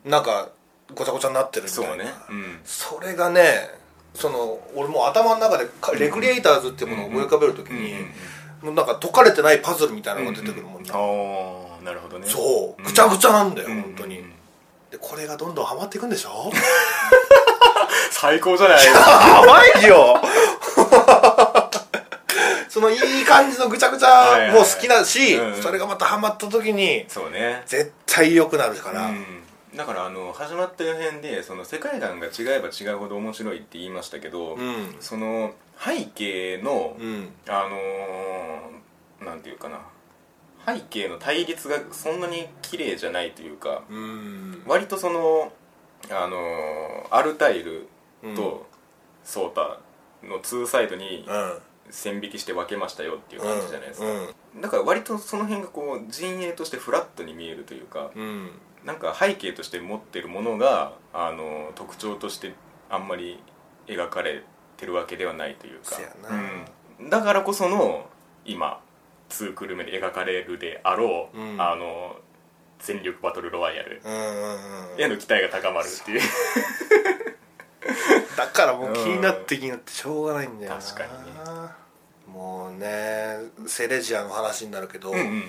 [0.06, 0.12] うん。
[0.12, 0.50] なんか
[0.96, 1.90] ごちゃごちゃになってるみたいな。
[1.90, 2.14] そうね。
[2.30, 2.60] うん。
[2.66, 3.70] それがね
[4.14, 8.06] その俺もう頭の中でかレクリエイターズっていうものを思い浮かべるときに、うんうん
[8.64, 10.98] なんか解かれてないパズルみたいなのが出てくるもんな、あ
[11.82, 12.28] あなるほどね。
[12.28, 12.84] そう。
[12.84, 14.26] ぐちゃぐちゃなんだよ、うん本当に、うん。
[14.26, 14.34] うん
[14.92, 16.52] でこれがどんどんハマっていくんでしょ？
[18.12, 18.92] 最高じゃないや
[19.48, 20.22] ばいよ
[22.72, 27.64] そのいい感じのぐちゃぐちゃも好きだし、それがまたハマった時にそうね。
[27.66, 29.26] 絶対良くなるから、うん。
[29.76, 34.96] だからあの始まった辺でその世界観が違えば違うほど面白いって言いましたけど、うん。
[35.02, 37.28] その背景の、うん。
[37.50, 39.82] あのーなんていうかな。
[40.66, 44.64] 背景の対立がそんなに綺麗じゃないというかうん。
[44.66, 45.52] 割とその
[46.10, 46.38] あの
[47.10, 47.90] アルタイル
[48.34, 48.66] と
[49.26, 49.80] ソータ
[50.26, 51.60] の2サイドにうん
[51.92, 58.52] 線引きして分けましたよっていう感じじゃないですか、うんだから割とその辺がこう陣営としてフラットに見えるというかうん。
[58.86, 62.54] なんか背景として持ってるものがあの特徴として
[62.90, 63.40] あんまり
[63.88, 64.44] 描かれ
[64.76, 65.98] てるわけではないというか。
[67.00, 68.08] うん、だからこその
[68.44, 68.82] 今
[69.30, 71.62] 2クール目で描かれるであろう、うん。
[71.62, 72.18] あの
[72.80, 74.02] 全力バトルロワイヤル
[74.98, 76.20] への期待が高まるっていう
[78.38, 80.82] だからもう気になって気になってしょうがないんだよな。
[80.82, 81.12] 確かに
[82.34, 85.44] もうねセレジアの話になるけど、うんうん。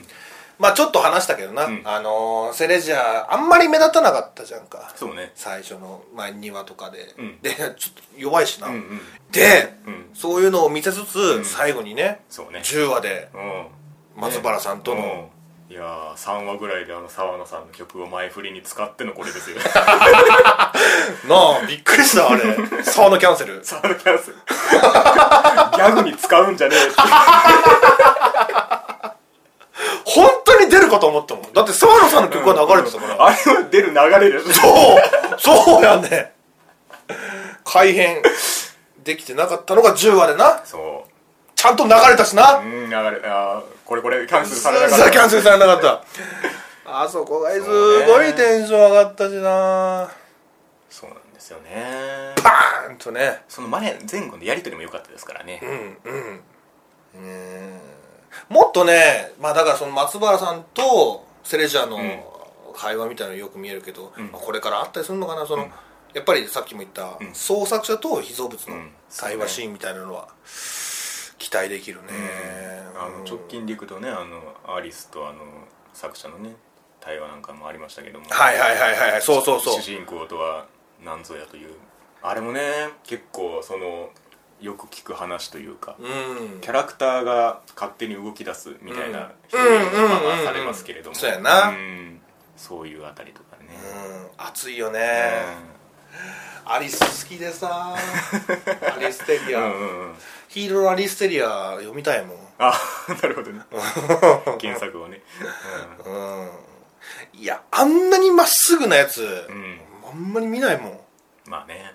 [0.58, 1.82] まあちょっと話したけどな、うん。
[1.84, 4.92] あのーセレジアあんまり目立たなかったじゃんか。
[4.96, 5.32] そうね。
[5.34, 7.38] 最初の、まあ、2話とかで、うん。
[7.40, 7.80] でちょっと
[8.16, 9.00] 弱いしな、うんうん。
[9.30, 10.10] で、うん。
[10.14, 11.44] そういうのを見せつつ、ん。
[11.44, 12.60] 最後にねそうね。
[12.60, 13.66] 10話でうん。
[14.20, 15.24] 松原さんとの、うん
[15.72, 19.56] いやー3話ぐらいであの沢野さんの曲を前振りに使ってのこれですよ。
[19.64, 19.64] な
[21.30, 22.42] あびっくりしたあれ。
[22.82, 23.58] 沢のキャンセル。
[23.64, 24.36] 沢野キャンセル。
[24.36, 26.94] ギャグに使うんじゃねえって。
[30.04, 31.52] 本当に出るかと思ったもん。
[31.54, 35.40] だって沢野さんの曲が流れてたから、あれは出る流れでそう。
[35.40, 36.34] そうやね。
[37.64, 38.20] 改変
[39.04, 40.60] できてなかったのが10話でな。
[40.66, 41.06] そ
[41.62, 45.10] ちゃんと流れたしな、ううん流れあーこれこれキャンセルさされなかった。
[45.12, 46.04] キャンセルされなかった。
[46.84, 50.10] あそこがすごいテンション上がったしな。
[50.90, 52.34] そうなんですよね。
[52.42, 53.42] バーンとね。
[53.48, 55.60] その前前後のやり取りも良かったですからね。
[55.62, 56.40] うんうん。
[57.14, 57.80] うん
[58.48, 62.20] もっとねまあだからその松原さんとセレジャーのうん。
[62.74, 64.32] 会話みたいなのよく見えるけど、うん。
[64.32, 65.46] まあこれからあったりするのかな？
[65.46, 65.68] その、
[66.14, 67.34] やっぱりさっきも言った、うん。
[67.34, 68.90] 創作者と被造物のうん。
[69.16, 70.28] 対話シーンみたいなのは
[71.52, 72.08] 期待できるね、
[72.96, 75.40] あの直近でいくとねあのアリスとあの
[75.92, 76.54] 作者のね
[76.98, 78.26] 対話なんかもありましたけども。
[78.30, 79.22] はいはいはいはいはい。
[79.22, 79.82] そうそうそう。
[79.82, 80.66] 主人公とは
[81.04, 81.74] 何ぞやという。
[82.22, 82.62] あれもね
[83.04, 84.08] 結構その
[84.62, 86.60] よく聞く話というか、うん。
[86.62, 89.60] キャラクターが勝手に動き出すみたいなうん。
[89.60, 91.16] 表現がうんまあまあされますけれども。
[91.16, 91.68] そうやな。
[91.68, 92.20] うん。
[92.56, 93.66] そういうあたりとかね、
[94.38, 94.46] うん。
[94.46, 95.00] 熱いよね、
[96.64, 97.94] アリス好きでさ。
[98.96, 100.14] アリステリア、うんうんうん
[100.52, 102.36] ヒーローアリステリア読みたいもん。
[102.58, 102.78] あ
[103.22, 103.62] なるほどね。
[104.60, 105.22] 原作をね。
[106.04, 106.50] うん。
[107.32, 111.00] いやあんなにまっすぐなやつ、うん、あんまり見ないもん。
[111.46, 111.94] まあね。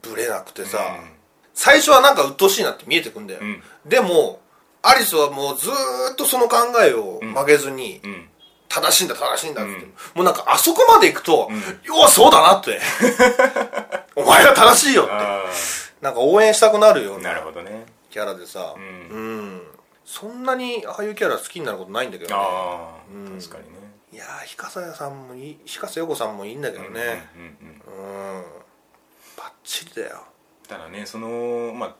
[0.00, 1.10] ブレなくてさ、うん。
[1.52, 3.62] 最初はなんか鬱陶しいなって見えてくんだよ、うん。
[3.84, 4.40] でも
[4.80, 8.30] アリスはもうずーっとその考えを曲げずに、うん。
[8.70, 9.94] 正しいんだ正しいんだって、うん。
[10.14, 11.80] もうなんかあそこまで行くと、ん。
[11.82, 12.80] 要はそうだなって。
[14.16, 15.12] お前が正しいよって。
[15.12, 15.44] あ
[16.00, 19.56] なんか応援したくなるようあなるなほどねキャラでさううん。
[19.58, 19.62] ん、
[20.04, 22.36] そんなにああいうキャラ好きになることないんだけどね。
[22.36, 23.38] ああ、うん。
[23.38, 23.78] 確かにね。
[24.12, 27.28] いやー日笠谷さんもいい日笠陽子さんもいいんだけどね。
[27.36, 28.42] うんうんうんうん。
[29.36, 30.24] バッチリだよ。
[30.66, 31.96] ただねそのまあ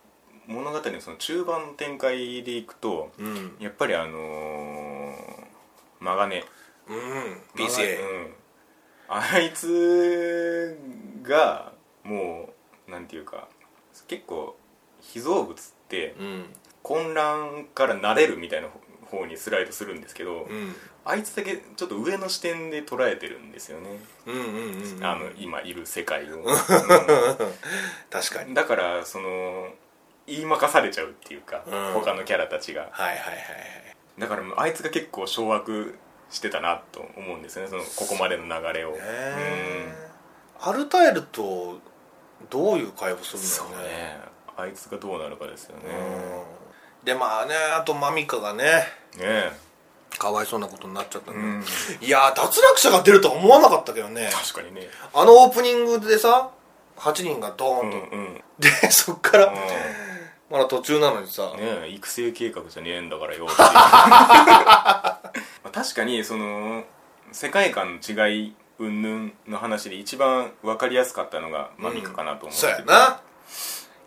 [0.47, 3.57] 物語のその中盤の展開でいくとうん。
[3.61, 5.15] やっぱりあのー、
[6.01, 6.45] マガネ。
[6.89, 7.43] うん。
[7.55, 8.35] PCA うん。
[9.11, 10.79] あいつ
[11.23, 11.73] が
[12.05, 12.51] も
[12.87, 13.49] うなんていうか
[14.07, 14.57] 結構
[15.01, 15.75] 被造物
[16.19, 16.45] うん。
[16.83, 18.69] 混乱から慣れるみたいな
[19.11, 20.75] 方にスライドするんですけど、うん。
[21.05, 26.45] あいつだけちょっと上の視点で捉えてるんですよね、うんうんうんあの今いる世界を、
[28.11, 28.49] 確かに。
[28.49, 29.69] うんだからその
[30.27, 31.93] 言いまかされちゃうっていうか、うん。
[31.95, 32.89] 他のキャラたちが。
[32.93, 33.89] はいはいはいはい。
[34.19, 35.95] だからあいつが結構掌握
[36.31, 40.09] してたなと思うんですよねそのここまでの流れを、ねえ
[40.61, 41.79] アルタイルと
[42.51, 44.21] どういう会話するんだろうねね
[44.59, 45.85] あいつがどうなるかですよね、
[47.03, 47.07] うん。
[47.07, 48.65] でまあねあとマミカがね
[49.17, 49.53] ね
[50.19, 51.63] かわいそうなことになっちゃったんだえ、うん、
[52.05, 54.31] いやー脱落者が出るとは思わなかったけどね。
[54.33, 54.89] 確かにね。
[55.15, 56.51] あのオープニングでさ
[56.97, 59.55] 8人がドーンと、うんうんねでそっから
[60.51, 63.47] まだ途中なのにさ、え育成計画じゃねえんだからよ
[65.71, 66.83] 確かにその
[67.31, 73.21] 世界観の違い云々の話で一番分かりやすかったのがマミカかなと思ってそうやな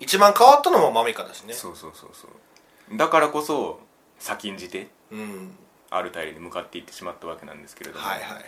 [0.02, 1.54] 一番変わったのもマミカだしね。
[1.54, 2.98] そうそうそうそう。
[2.98, 3.80] だからこそ
[4.20, 5.56] 先んじてうん。
[5.92, 8.06] あるタイルに向かっていってしまったわけなんですけれども。
[8.06, 8.46] はいはいはいはい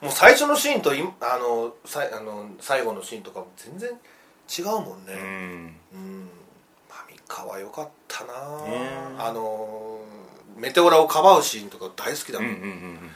[0.00, 3.90] もう最初のシーンといあのさいあの最後のシーンとかも全然
[4.58, 5.14] 違うもんね。
[5.14, 5.76] うん。
[5.94, 6.28] うん。
[6.90, 8.32] マミカは良かったな、
[8.66, 8.90] ね。
[9.18, 10.00] あの
[10.56, 13.10] メテオラをかばうシーンとか大好きだもん、うんうんうんうん。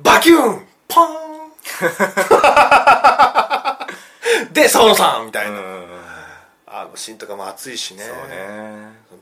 [0.00, 0.66] バキューン!
[0.86, 1.24] ポーン!
[4.52, 5.56] で沢野さんみたいな、
[6.74, 8.02] うんあのシーンとかも熱いしね。
[8.02, 8.36] そうね。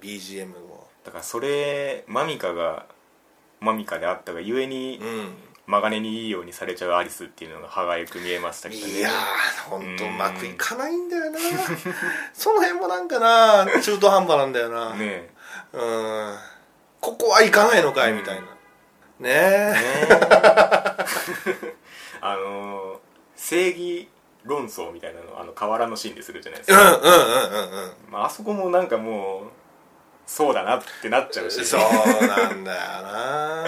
[0.01, 0.87] BGM も。
[1.05, 2.87] だからそれマミカが
[3.61, 5.35] マミカであったがゆえに、うん。
[5.65, 8.93] マガネにいいようにされちゃうアリスっていうのが歯がゆく見えましたけどね。
[8.93, 11.39] いやーほんとううんまくいかないんだよな。
[12.35, 15.31] その辺もなんかな中途半端なんだよな、ね
[15.73, 16.37] うん。
[17.01, 18.49] ここはいかないのかいみたいな、ね
[19.21, 19.29] ええ。
[19.29, 19.79] ね
[20.11, 20.15] え。
[22.21, 22.99] あのー
[23.37, 24.09] 正義
[24.45, 27.93] 論争みたいなのあの河原のシーンでするじゃないですか、うんうんうんうんうん。
[28.11, 29.51] まあ、あそこもなんかもう
[30.27, 31.65] そうだなってなっちゃうし。
[31.65, 31.81] そう
[32.27, 33.65] なんだよな。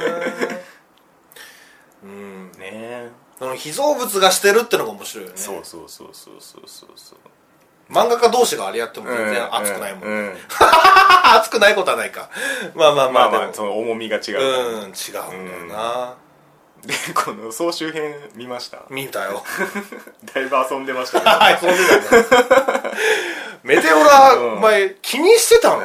[2.04, 2.52] うん。
[2.58, 3.10] ねえ。
[3.38, 5.36] その被造物がしてるってのが面白いよね。
[5.36, 7.18] そうそうそうそうそうそうそう。
[7.90, 10.36] 漫画家同士があれやっても全然熱くないもん、うんうん
[11.36, 12.30] 熱くないことはないか。
[12.74, 16.14] まあまあままああでもまあその重みが違ううん違うんだよな、
[16.86, 18.82] で この総集編見ました？
[18.90, 19.42] 見たよ。
[20.34, 21.76] だいぶ遊んでましたけどはいそう出
[22.08, 22.92] たね
[23.62, 24.52] メテオラ、うん。
[24.54, 25.82] お前気にしてたの？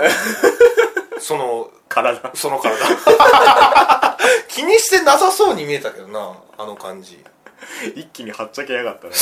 [1.19, 2.31] その体。
[2.35, 4.17] その体。
[4.49, 7.23] 気にしてなさそうに見えたけどなあの感じ。
[7.95, 9.13] 一気にはっちゃけやがったね。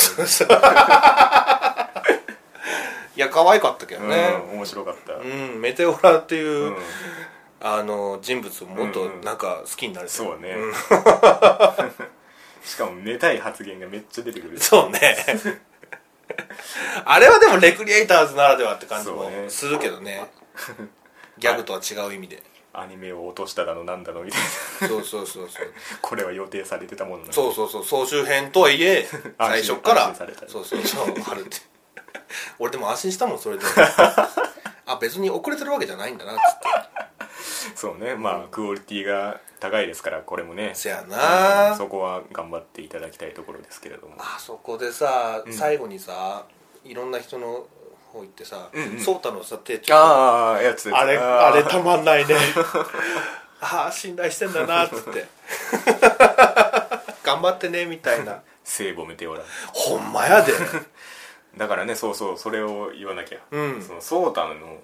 [3.16, 4.34] いや可愛かったけどね。
[4.50, 6.76] うん面白かった、うん、メテオラっていう、うん
[7.60, 10.72] あの人物をもっとなんか好きになれてそうね、ん。
[12.64, 14.60] しかもめたい発言がめっちゃ出てくる。
[14.60, 15.16] そうね。
[17.04, 20.30] あれはでもレクリエイターズならではって感じもするけどね。
[21.38, 22.42] ギャグとは違う意味で。
[22.74, 24.40] アニメを落としただのなんだのみたい
[24.82, 24.88] な。
[24.88, 25.72] そうそうそうそう。
[26.00, 30.48] これは予定されてたものなのそうそうそう総集編とはいえ最初から安心された。
[30.48, 31.56] そうそうそう春って。
[32.60, 33.64] 俺でも安心したもんそれで。
[34.86, 36.87] あ別に遅れてるわけじゃないんだなっつって
[37.74, 38.14] そうね。
[38.14, 40.72] まあクオリティが高いですからこれもね。
[40.74, 44.14] せやな、そこは頑張っていただきたいところですけれども。
[44.18, 45.52] あそこでさ、うん。
[45.52, 46.46] 最後にさ
[46.84, 47.66] いろんな人の
[48.12, 48.98] 方行ってさうんうん。
[48.98, 51.46] 颯太、のさ手ちょっとああやつあれー。
[51.46, 52.34] あれたまんないね。
[53.60, 55.26] ああ信頼してんだなっつって。
[57.24, 58.42] 頑張ってねみたいな。
[58.64, 59.42] 聖母メテオラ
[59.72, 60.52] ほんまやで。
[61.56, 63.82] だからねそうそうそれを言わなきゃ、うん。
[63.82, 64.78] そのソータの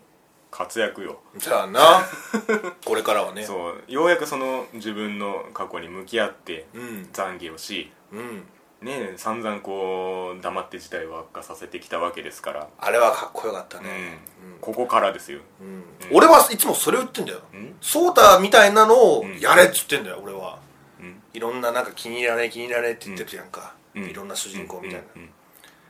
[0.54, 1.18] 活躍よ。
[1.36, 2.06] じゃあな。
[2.86, 3.42] これからはね。
[3.44, 3.82] そう。
[3.88, 7.08] ようやくその自分の過去に向き合ってうん。
[7.12, 8.46] 懺悔をしうん。
[8.80, 13.84] ね散々こう黙って事態を悪化させてきたわけですから、あれはかっこよかったうん。
[13.84, 14.18] ね
[14.60, 15.40] ここからですよ。
[15.60, 17.38] うん、俺はいつもそれを言ってんだよ。
[17.52, 17.76] ん？
[17.80, 19.40] ソータみたいなのをうん。
[19.40, 20.60] やれっつってんだよ俺は。
[21.00, 21.20] うん。
[21.32, 24.04] いろんななんか気に入らない気に入らないって言ってるやんか、うん。
[24.04, 25.30] いろんな主人公みたいな、うん。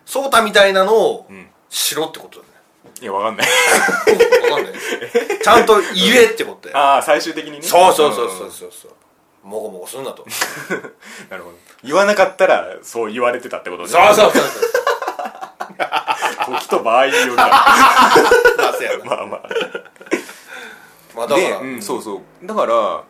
[0.07, 1.50] ソータみたいなのをうんうん。
[1.68, 2.53] しろってことだね
[3.01, 3.47] いやわかんない。
[4.51, 4.75] わかんない
[5.42, 7.62] ちゃんと言えってことだよああ最終的にね。
[7.62, 8.92] そうそうそうそんうそうそう。
[9.47, 10.25] もごもごすんなと。
[11.31, 11.57] なるほど。
[11.83, 13.88] 言わなかったらそう言われてたってことね。
[13.88, 14.53] そうそうそうそう。
[16.59, 17.47] 時と場合によるな。
[17.49, 17.51] ま
[18.68, 19.05] あせやな。
[19.05, 19.42] まあまあ。
[21.16, 22.47] まあだから、で、うん、そうそう。
[22.47, 23.03] だから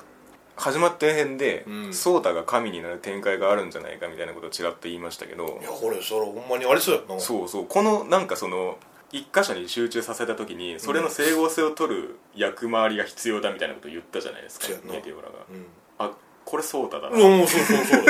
[0.57, 8.27] 始まった辺で、うんソータが神になる展開があるんじゃないかみたいなことをちらっと言いましたけどいやこれそれほんまにありそうやなそうそうこのなん。
[8.27, 8.77] かその
[9.16, 15.29] 一箇所に集中させた時にそれの整合性を取る役回りが必要だみたいなことを言ったじゃないですかメテオラが。
[15.48, 15.66] うん。
[15.98, 16.11] あ
[16.44, 18.05] これソータだな、うんそうそうそう。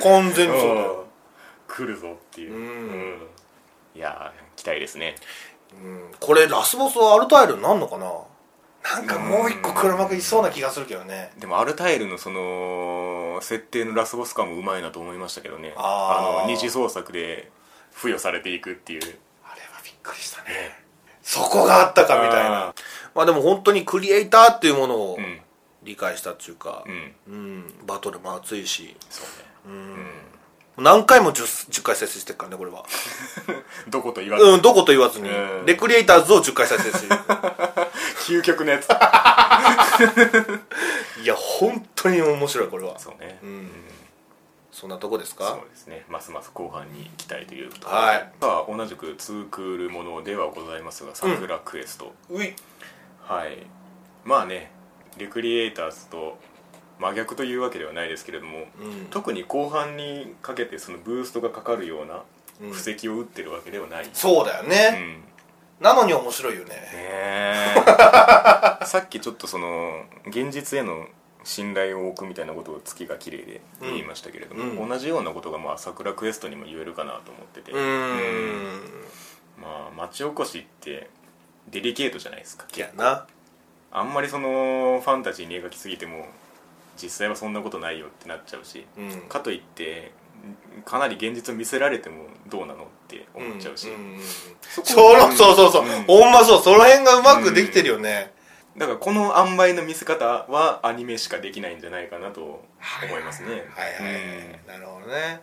[0.00, 1.06] 完全にそうだよ、
[1.68, 3.18] 来るぞっていう、うん。
[3.94, 5.16] いやー期待ですね。
[5.74, 8.10] うん、これラスボスはアルタイルになんのかな？
[8.96, 11.32] なんかもう一個黒幕いそうな気がするけどね。
[11.38, 15.74] でもアルタイルのその設定のラスボス感もうまいなと思いましたけどね。
[15.76, 16.46] あー。
[16.46, 17.50] の二次創作で
[17.94, 19.18] 付与されていくっていう
[20.04, 20.78] くりしたね。
[21.22, 22.68] そこがあったかみたいな。
[22.68, 22.74] あ
[23.14, 25.40] まあでも本当にクリエイターっていうものをうん。
[25.82, 27.12] 理解したっていうかうん。
[27.28, 28.96] うん、バトルも熱いし。
[29.10, 29.44] そうね。
[30.76, 32.84] 何回も 10, 10回再生してるからねこれは。
[33.88, 35.66] どこと言わず、うんどこと言わずに、うん。
[35.66, 37.00] レクリエイターズを10回再生し。
[37.02, 37.20] て る
[38.40, 38.88] 究極のやつ。
[41.22, 42.98] いや本当に面白いこれは。
[42.98, 43.70] そうね、うん
[44.74, 45.50] そんなとこですか？
[45.50, 46.04] そうですね。
[46.08, 47.94] ますます後半に期待ということで。
[47.94, 48.32] はい。
[48.40, 52.54] さあ同じくツークールものではございますが桜クエスト、うい。
[53.22, 53.58] はい。
[54.24, 54.72] まあね
[55.16, 56.38] レクリエイターズと
[56.98, 59.06] 真逆というわけではないですけれども、うん。
[59.10, 62.24] 特に後半にかけてそのブーストがかかるような
[62.60, 62.72] うん。
[62.72, 64.70] 布石を打ってるわけではない、そうだようん。
[64.70, 65.20] ね、
[65.80, 66.70] なのに面白いよね。
[66.70, 67.74] ねえ。
[68.86, 71.06] さっきちょっとその現実への
[71.44, 74.88] 信頼を置くみたいなことを月が綺麗で言いましたけれども、うん。
[74.88, 78.80] 同じようなことがまあ桜クエストにも言えるかなと思ってて、うーん。
[79.60, 81.10] まあ町おこしって
[81.70, 83.26] デリケートじゃないですかいやな。
[83.92, 86.26] あんまりそのファンタジーに描きすぎても
[87.00, 89.20] 実際はそんなことないよってなっちゃうし、うん。
[89.28, 90.12] かといって
[90.84, 94.20] かなり現実を見せられてもどうなのって思っちゃうし、んんん
[94.60, 96.04] そこそのそうそうそう、うん。
[96.04, 96.62] ほんまそう。
[96.62, 98.33] その辺がうまくできてるよね、
[98.76, 103.50] だからこの塩梅の見せ方はアニメしかできないんじゃないかなと思いますね。
[103.50, 105.40] はいはいはい、なるほどね。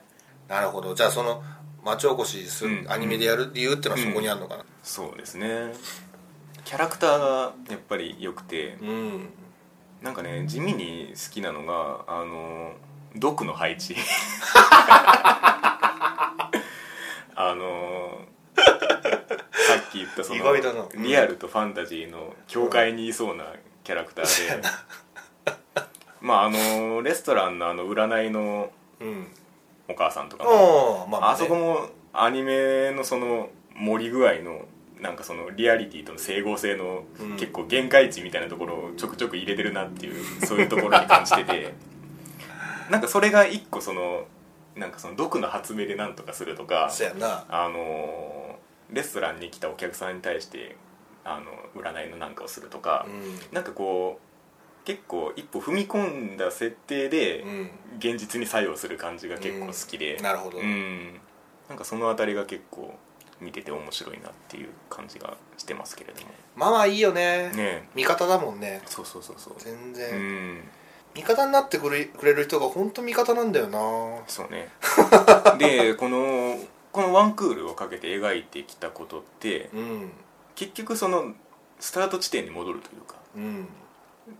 [0.49, 0.93] なるほど。
[0.93, 1.41] じゃあその
[1.83, 2.91] 町おこしする、うん。
[2.91, 4.65] アニメでやる理由っていうのはそこにあるのかな？
[4.83, 5.71] そうですね。
[6.65, 9.29] キャラクターがやっぱり良くてうん、
[10.01, 12.73] なんかね地味に好きなのがあの
[13.15, 13.95] 毒の配置。
[17.33, 18.19] あの
[19.91, 23.45] き言ったそのリアルとファンタジーの境界にいそうな
[23.83, 24.67] キャラクターで、
[26.21, 29.27] まああのレストランのあの占いのうん
[29.87, 34.65] お母さんとかもああまあ、まあそこもアニメのその盛り具合の
[35.01, 37.37] なんかそのリアリティとの整合性のうん。
[37.37, 41.73] 結構限界値みたいなところをちょくちょく入れてるなっていうそういうところに感じてて
[42.91, 44.25] なんかそれが一個その
[44.75, 47.45] なんかその毒の発明でなんとかするとかそうやな。
[47.49, 48.40] あの
[48.91, 50.75] レストランに来たお客さんに対して
[51.23, 53.05] あの占いのなんかをするとか
[53.51, 60.23] うなんかこう結構一歩踏み込んだ設定でん、現実に作用する感じが結構好きで、うん。
[60.23, 60.57] なるほど。
[60.57, 61.19] うん。
[61.69, 62.95] なんかそのあたりが結構
[63.39, 66.27] 見てて面白いなっていう感じがしてますけれども。
[66.55, 67.51] まあまあいいよね。
[67.51, 67.87] ね。
[67.95, 68.81] 味方だもんね。
[68.87, 69.53] そうそうそうそう。
[69.59, 70.63] 全う然、ん。
[71.13, 73.79] 味方になってくれくれる人が本当味方なんだよな。
[74.27, 74.69] そうね。
[75.59, 76.57] でこの
[76.91, 80.11] このワンクールをかけて描いてきたことってうん
[80.55, 81.33] 結局その
[81.79, 83.67] スタート地点に戻るというかうん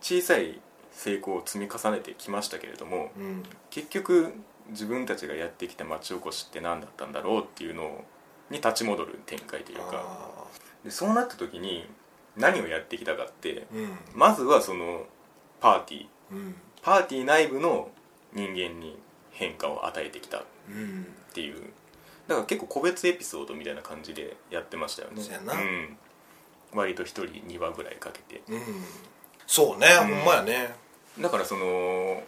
[0.01, 0.59] 小さい
[0.91, 4.33] 成功を積み重ねてきましたけれどもうん結局
[4.69, 8.03] 自分たちがやってきた町おこしって何だったんだろうっていうの
[8.49, 10.43] に立ち戻る展開というかあ
[10.83, 11.85] でそうなった時に
[12.37, 13.65] 何をやってきたかって
[14.13, 15.05] まずはその
[15.59, 16.05] パーティー。
[16.31, 16.55] うん。
[16.81, 17.89] パーティー内部の
[18.33, 18.97] 人間に
[19.31, 21.71] 変化を与えてきたっうんていう
[22.27, 25.21] だから結構個別エピソードみたいな感じでやってましたよね。
[25.21, 25.53] そうやな。
[25.53, 25.97] うん、
[26.73, 28.41] 割と1人2話ぐらいかけて。
[28.49, 28.61] うん。
[29.47, 30.15] そうね、うん。
[30.15, 30.75] ほんまやね。
[31.19, 32.23] だからその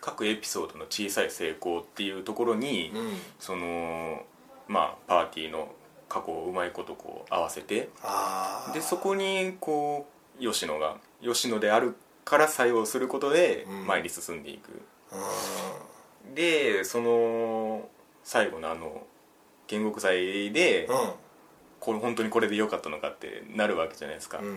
[0.00, 3.12] 各エピソードの小さい成功っていうところに、うん。
[3.38, 4.22] その
[4.68, 5.68] まあパーティーの
[6.08, 10.06] 過去をうまいことこう合わせてああでそこにこ
[10.40, 13.86] う吉野が吉野であるから作用することでうん。
[13.86, 14.70] 前に進んでいく、
[15.12, 17.88] うでその
[18.24, 19.02] 最後のあの
[19.66, 20.88] 建国祭で、ん
[21.80, 24.56] これ本当にこれで良かったのかってなるわけじゃないですか、うん。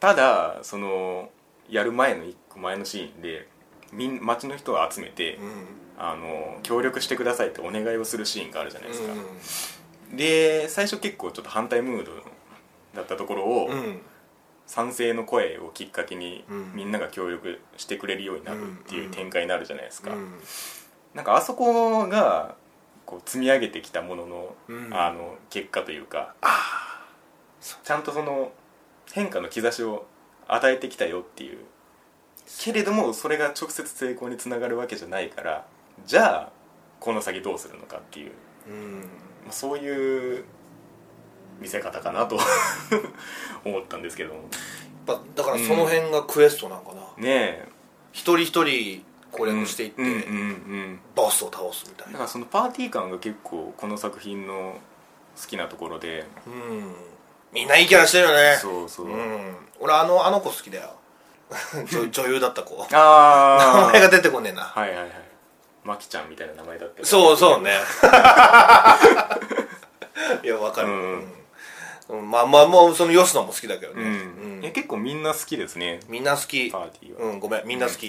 [0.00, 1.30] ただその
[1.68, 3.48] やる前の一個前のシーンで
[3.92, 5.66] みん町の人を集めて、うん。
[5.98, 12.12] あの協力してくださいってお願いをするシーンがあるじゃないですか、うで最初結構ちょっと反対ムード
[12.94, 14.02] だったところを、んうん。
[14.66, 16.72] 賛成の声をきっかけに、うん。
[16.74, 20.32] みんなが協力してくれるようになるっていう展開になるじゃないですか、うん。
[21.14, 22.56] なんかあそこが
[23.12, 24.94] こう積み上げてきたものの,、うん。
[24.94, 26.34] あの結果というか
[27.84, 28.52] ちゃんとその
[29.12, 30.06] 変化の兆しを
[30.48, 31.58] 与えてきたよっていう。
[32.58, 35.66] けれどもそれが直接成功につながるわけじゃないから
[36.06, 36.52] じゃあ
[37.00, 38.32] この先どうするのかっていう。
[38.66, 39.00] うん。
[39.44, 40.44] まあそういう
[41.60, 42.38] 見せ方かなと
[43.66, 44.40] 思ったんですけども。
[44.40, 47.68] やっぱだからその辺がクエストなんかな、ねえ。
[48.12, 50.02] 一人一人攻略していって、
[51.14, 52.12] ボスを倒すみたいな。
[52.12, 54.76] だからそのパーティー感が結構この作品の
[55.40, 56.26] 好きなところで。
[56.46, 56.94] うん。
[57.52, 58.56] みんないいキャラしてるよね。
[58.60, 59.56] そうそう、うん。
[59.80, 60.94] 俺あのあの子好きだよ。
[61.90, 62.76] 女女優だった子。
[62.90, 64.62] 名ああ前が出てこねえな。
[64.62, 65.10] はいはいはい。
[65.84, 67.72] マキちゃんみたいな名前だったよそうそうね。
[70.44, 71.32] いやわかる、うん
[72.08, 72.30] うん。
[72.30, 74.14] まあまあもうその吉野も好きだけどね、うん、うん
[74.62, 75.98] いや結構みんな好きですね。
[76.08, 76.70] みんな好き。
[76.70, 78.08] パーティーは、うんごめんみんな好き、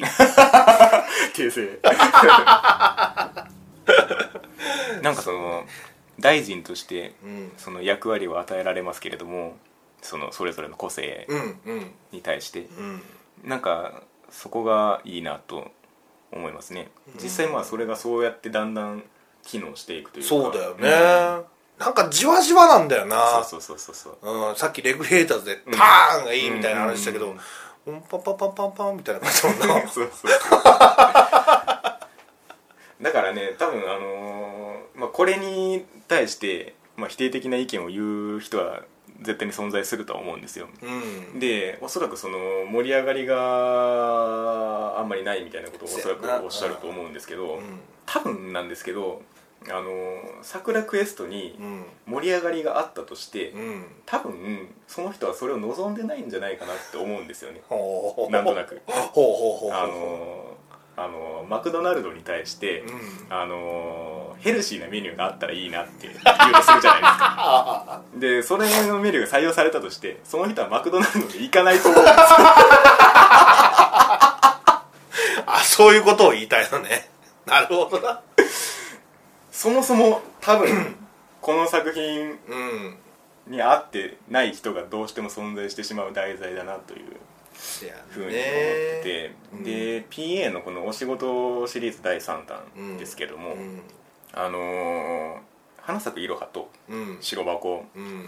[1.36, 1.80] 訂正。
[5.02, 5.66] なんかその
[6.20, 7.52] 大臣としてうん。
[7.58, 9.58] その役割を与えられますけれども
[10.04, 11.92] そのそれぞれの個性うんうん。
[12.12, 13.02] に対してうん。
[13.44, 15.72] なんかそこがいいなと
[16.32, 16.92] 思いますね。
[17.16, 19.04] 実際まあそれがそうやってだんだん
[19.42, 20.30] 機能していくというか。
[20.30, 20.92] そうだよね、う
[21.42, 21.46] ん
[21.84, 23.44] なんかじわじわなんだよな。
[23.44, 24.52] そうそうそうそうう。
[24.54, 27.40] ん、さっきレグレーターズでパーンがいいみたいな話したけど、うんうん
[27.86, 30.32] パンパンパンパンパンみたいな感じだもんな そうそう。
[33.02, 38.84] だからね多分あのーまあ、これに対して、まあ、否定的な意見を言う人は
[39.22, 40.70] 絶対に存在するとは思うんですよ。
[40.82, 41.40] うん。
[41.40, 42.38] でおそらくその
[42.72, 47.82] 盛り上がりがあんまりないみたいなことをおそらくおっしゃると思うんですけど、うん。
[48.06, 49.22] 多分なんですけど
[49.70, 51.86] あのー桜クエストにうん。
[52.06, 53.86] 盛り上がりがあったとして、うん。
[54.06, 57.62] 多分その人はそれを望んでないんじゃないかなって思うんですよね。
[58.30, 58.82] なんとなく。
[58.88, 60.54] あの
[60.96, 63.00] あのマクドナルドに対して、うん。
[63.30, 68.02] あのヘルシーなメニューがあったらいいなって言うとするじゃないですか。
[68.20, 72.24] でそれのメニューが採用されたとしてその人はマクドナルドに行かないと思うんですよ。
[75.46, 77.10] あそういうことを言いたいのね。
[77.46, 78.22] なるほどな
[79.54, 80.96] そもそも多分
[81.40, 82.98] この作品うん。
[83.46, 87.18] に合ってない人がどうしても存在してしまう題材だなという
[88.10, 89.64] ふうに思ってて、うん。
[89.64, 93.82] で PA のこの「お仕事」シリーズ第3弾ですけども、うん。
[94.34, 95.38] あのー
[95.82, 97.18] 花咲くいろはとうん。
[97.20, 98.22] 白箱うん。
[98.22, 98.26] っ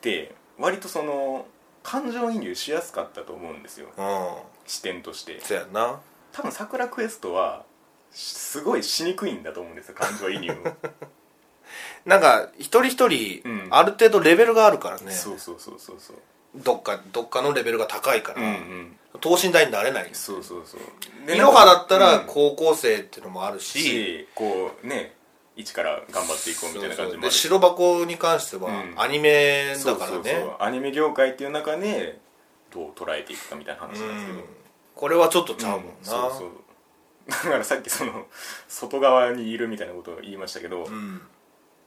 [0.00, 1.46] て割とその
[1.84, 3.88] 感情移入しやすかったと思うんですよ。
[3.96, 4.34] うん
[4.66, 5.40] 視点として。
[5.40, 6.00] せやな。
[6.32, 7.64] 多分桜クエストは
[8.12, 10.54] すごいしにくいんだと思うんですよ感情移入を。
[12.04, 13.68] なんか一人一人うん。
[13.70, 15.12] ある程度レベルがあるからね。
[15.12, 16.16] そうそうそうそうそう。
[16.56, 18.98] どっかどっかのレベルが高いかうんうらん。
[19.20, 20.10] 等身大になれない。
[20.12, 21.32] そうそうそう。
[21.32, 22.26] いろはだったらうん。
[22.26, 25.14] 高校生っていうのもあるししこうね
[25.56, 28.94] 一から頑張っていこうみたいな感じもある白箱に関してはうん。
[28.96, 30.56] アニメだからそうそうねそう。
[30.58, 32.18] アニメ業界っていう中で
[32.70, 34.44] どう捉えていくかみたいな話なんですけど、うん。
[34.94, 35.92] これはちょっとちゃうもんな。
[36.02, 36.50] そうそう
[37.28, 38.26] だからさっきその
[38.68, 41.20] 外側にいるみたいなことを言いましたけど、うん。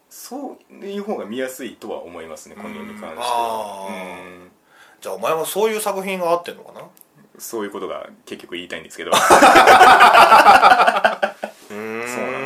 [0.09, 3.93] そういう方が見やすいとは思いますねこのに関してあはー。
[3.93, 3.95] う
[4.45, 4.51] ん。
[5.01, 6.81] じゃあお前はそういう作品が合ってんのかな？
[7.37, 9.11] そういうことが結局言いたいんですけど。
[9.17, 9.41] そうな
[11.19, 11.21] ん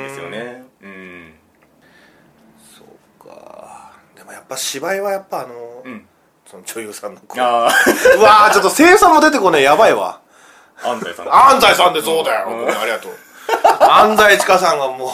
[0.07, 0.63] ですよね。
[0.81, 1.33] うん。
[2.57, 2.87] そう
[3.23, 3.91] か。
[4.15, 6.07] でもやっぱ芝居はやっぱあの、うん。
[6.47, 7.39] その女優さんの声。
[7.39, 7.69] あ
[8.17, 9.61] うわーちょっと声優も出てこねえ。
[9.61, 10.21] やばいわ。
[10.23, 10.28] あ
[10.83, 11.35] 安西さん。
[11.35, 12.67] 安西さんでそうだよ、うん。
[12.67, 13.11] ありがとう。
[13.79, 15.05] 安西千佳さんがも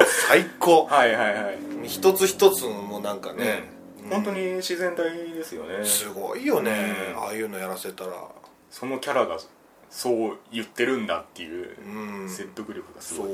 [0.00, 0.86] う最高。
[0.86, 3.70] はいはいはい、一つ一つもなんかね、
[4.04, 5.84] うん、本当に自然体ですよね。
[5.84, 7.22] すごいよね、うん。
[7.22, 8.12] ああいうのやらせたら。
[8.70, 9.38] そのキャラが
[9.88, 12.28] そう言ってるんだっていううん。
[12.28, 13.28] 説得力がすごい、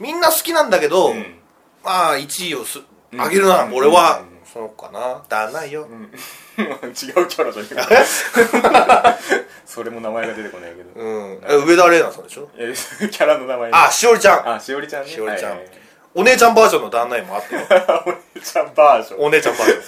[0.00, 1.38] みんな好きなんだけど、うん。
[1.84, 2.80] まあ1位をす
[3.12, 5.22] うんあげるなら俺は、うんそうかな。
[5.28, 6.04] だないよ、うん。
[6.62, 9.18] 違うキャラじゃねえか。
[9.64, 11.42] それも名前が出てこないけど、うん。
[11.48, 12.48] え上田玲奈さんでしょ？
[12.56, 12.74] え
[13.08, 14.54] キャラの名前あしおりちゃん。
[14.54, 15.10] あしおりちゃんね。
[15.10, 15.50] しおりちゃん。
[15.52, 15.68] はいはい
[16.14, 19.20] お姉ちゃんバージョンの旦那にもあってよはいお姉ちゃんバージョン。
[19.24, 19.82] お姉ちゃんバージョン。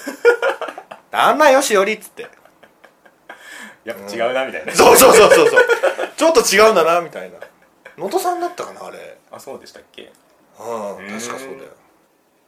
[1.10, 2.26] 旦那よしおりっつって。
[3.84, 5.66] やっぱ違うなみたいな、そうそうそうそうそう。
[6.16, 7.38] ちょっと違うんだなみたいな。
[7.98, 9.18] 能登さんだったかなあれ。
[9.30, 10.10] あそうでしたっけ？
[10.58, 10.62] う
[11.02, 11.48] んん確かそう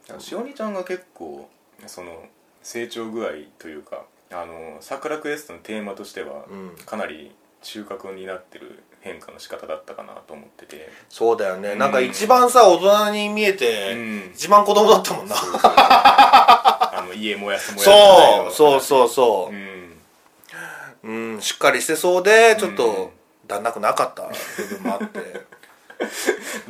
[0.07, 0.19] だよ。
[0.19, 1.47] しおりちゃんが結構
[1.85, 2.25] その
[2.63, 6.75] 成長具合というかあの桜クエストのテーマとしては、うん。
[6.85, 10.89] かなり中核になってる変化の仕方だったかなと思ってて。
[11.09, 11.77] そうだよね、うん。
[11.77, 14.31] なんか一番さ大人に見えて、うん。
[14.33, 15.35] 一番子供だったもんな。
[15.37, 19.55] あの家燃やす燃やすそうそうそうそう。
[19.55, 21.33] うん。
[21.35, 22.75] うん、しっかりしてそうでちょっうん。
[22.75, 23.11] と
[23.47, 25.19] だんなくなかった部分もあって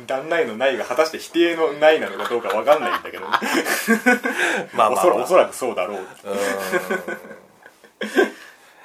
[0.06, 3.40] 旦那へのないが果たして否定のないなのかどうかわかんないんだけどまあ
[4.74, 5.98] まあ、まあ、おそらおそらくそうだろう。
[5.98, 6.04] うん。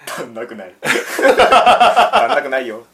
[0.06, 0.74] 旦那くない。
[0.82, 2.86] 旦那くないよ。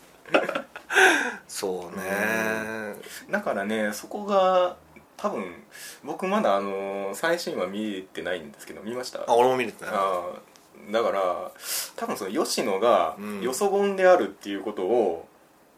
[1.47, 2.95] そうね。
[3.29, 4.75] だからねそこが
[5.17, 5.63] 多分
[6.03, 9.19] 僕まだあの最新話見てないんですけど見ました？
[9.27, 9.93] あ俺も見れてない。
[10.91, 11.51] だから
[11.95, 13.41] 多分その吉野がうん。
[13.41, 15.27] よそ本であるっていうことを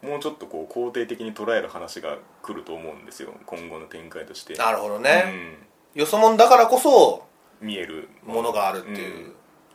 [0.02, 3.32] もうちょっとこう肯定的に捉える話が来ると思うんですよ。
[3.46, 4.54] 今後の展開として。
[4.54, 5.56] なるほどね、
[5.94, 7.24] よそもんだからこそ
[7.60, 9.32] うん、見えるものがあるっていう、ん。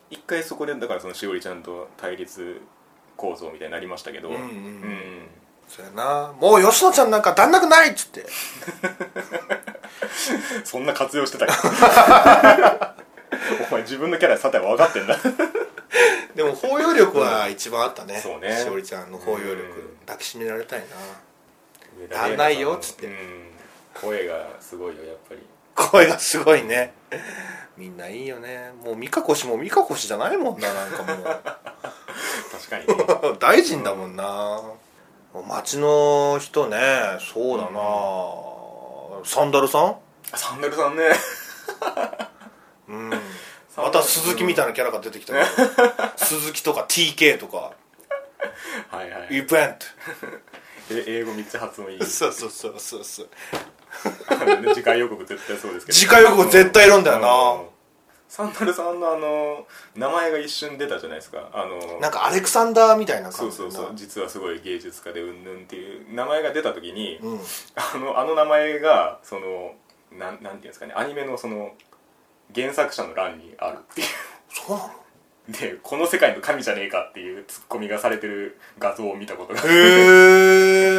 [0.10, 2.62] 一回そこでだからそのしおりちゃんと対立
[3.16, 4.30] 構造みたいになりましたけど。
[4.30, 5.28] うんうんうん。
[5.68, 6.34] そうやな。
[6.40, 8.26] もう吉野ちゃんなんかだんなくないっつって。
[10.64, 11.52] そんな活用してたよ
[13.70, 15.18] お前自分のキャラさては分かってんだ。
[16.36, 18.20] でも包容力は一番あったね。
[18.22, 18.56] そうね。
[18.64, 19.56] しおりちゃんの包容力。
[19.56, 19.98] うん。
[20.06, 20.84] 抱きしめられたい
[22.10, 22.24] な。
[22.26, 23.08] 足んないよっつって。
[23.08, 23.48] うん
[24.00, 25.42] 声がすごいよやっぱり。
[25.76, 26.94] 声がすごいね。
[27.76, 28.72] みんないいよね。
[28.84, 32.86] もう美香子氏も美香子氏じゃないもんななんかも確かに。
[32.86, 32.94] ね
[33.34, 34.62] う大臣だもんな。
[35.48, 36.78] 町の人ね。
[37.20, 39.96] そうだな、サンダルさん？
[40.36, 41.04] サンダルさんね
[42.88, 43.10] うん。
[43.10, 45.46] また鈴木みたいなキャラが出てきたけど。
[46.18, 47.74] 鈴木とか TK とか。
[48.90, 49.38] はいはい。
[49.38, 49.76] イベン
[50.90, 52.00] え英語めっちゃ発音いい。
[52.00, 53.30] トそうそうそうそうそう。
[54.74, 55.98] 次回予告絶対そうですけど。
[55.98, 57.62] 次回予告絶対いるんだよな。
[57.62, 57.68] うん。
[58.30, 59.66] サンダルさんのあの
[59.96, 61.50] 名前が一瞬出たじゃないですか。
[61.54, 63.96] あのなんかアレクサンダーみたいなそう感じだなそうそう。
[63.96, 67.40] 実はすごい芸術家でうんぬんっていう名前が出た時に、うん。
[67.76, 69.76] あのあの名前がその
[70.12, 70.94] なんなんていうんですかね。
[70.96, 71.74] アニメのその
[72.56, 74.08] 原作者の欄にあるっていう。
[74.50, 74.94] そうなの？
[75.50, 79.64] でこの世界の神じゃねえかっていうツッコミがされてる画像を見たことがへ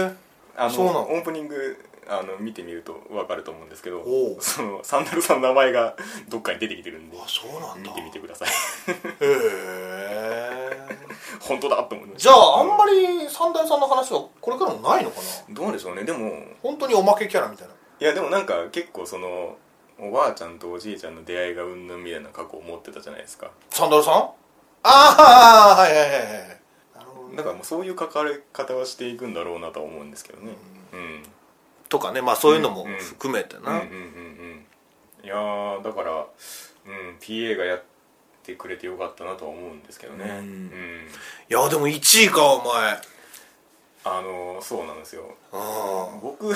[0.06, 0.14] え
[0.56, 1.00] あのそうなの？
[1.12, 4.42] オープニングあの見てみると分かると思うんですけどおう。
[4.42, 5.96] そのサンダルさんの名前が
[6.30, 7.90] どっかに出てきてるんであそうなんだ。
[7.90, 8.48] 見てみてください。
[8.48, 8.52] へ
[9.20, 10.70] え
[11.40, 15.16] 本当だと思いましじゃああんまりサンダルさんの話はこれからもないのか
[15.48, 15.54] な？
[15.54, 16.04] どうでしょうね。
[16.04, 16.32] でも
[16.62, 17.74] 本当におまけキャラみたいな。
[18.00, 19.56] いやでもなんか結構その
[20.00, 23.50] おばあちゃんとおじいちゃんの出会いがうんぬんみたいな過去を持ってたじゃないですか。
[23.70, 24.14] サンダルさん？
[24.14, 26.22] ああはいはいはいはい。
[26.94, 27.36] なるほどね。
[27.36, 30.52] だからもうそういう関わり方はしていくんだろうなとは思うんですけどね。
[30.92, 31.22] うん。
[31.88, 34.64] とかねまあそういうのも含めてな、うんうんうんうん。
[35.24, 37.82] いやーだから、うん、PA がやっ
[38.44, 40.24] てくれてよかったなとは思うんですけどね。
[40.24, 40.36] うん。
[40.36, 41.08] うん。
[41.50, 43.00] いやでも1位かお前
[44.04, 45.34] あのーそうなんですよ。
[45.52, 46.48] あ僕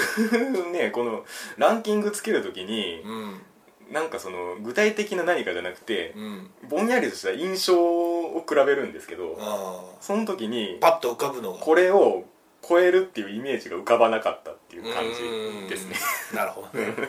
[0.73, 1.25] ねこの
[1.59, 3.43] ランキングつけるときにあうん。
[3.91, 6.51] なんかその具体的な何かじゃなくてうん。
[6.69, 11.59] ぼんやりとした印象を比べるんですけどあその時にあパッと浮かぶのが。
[11.59, 12.25] これを
[12.67, 15.97] 超えるっていうイメージが浮かばなかったっていう感じですね。
[16.31, 16.37] うん。
[16.39, 16.95] なるほどね。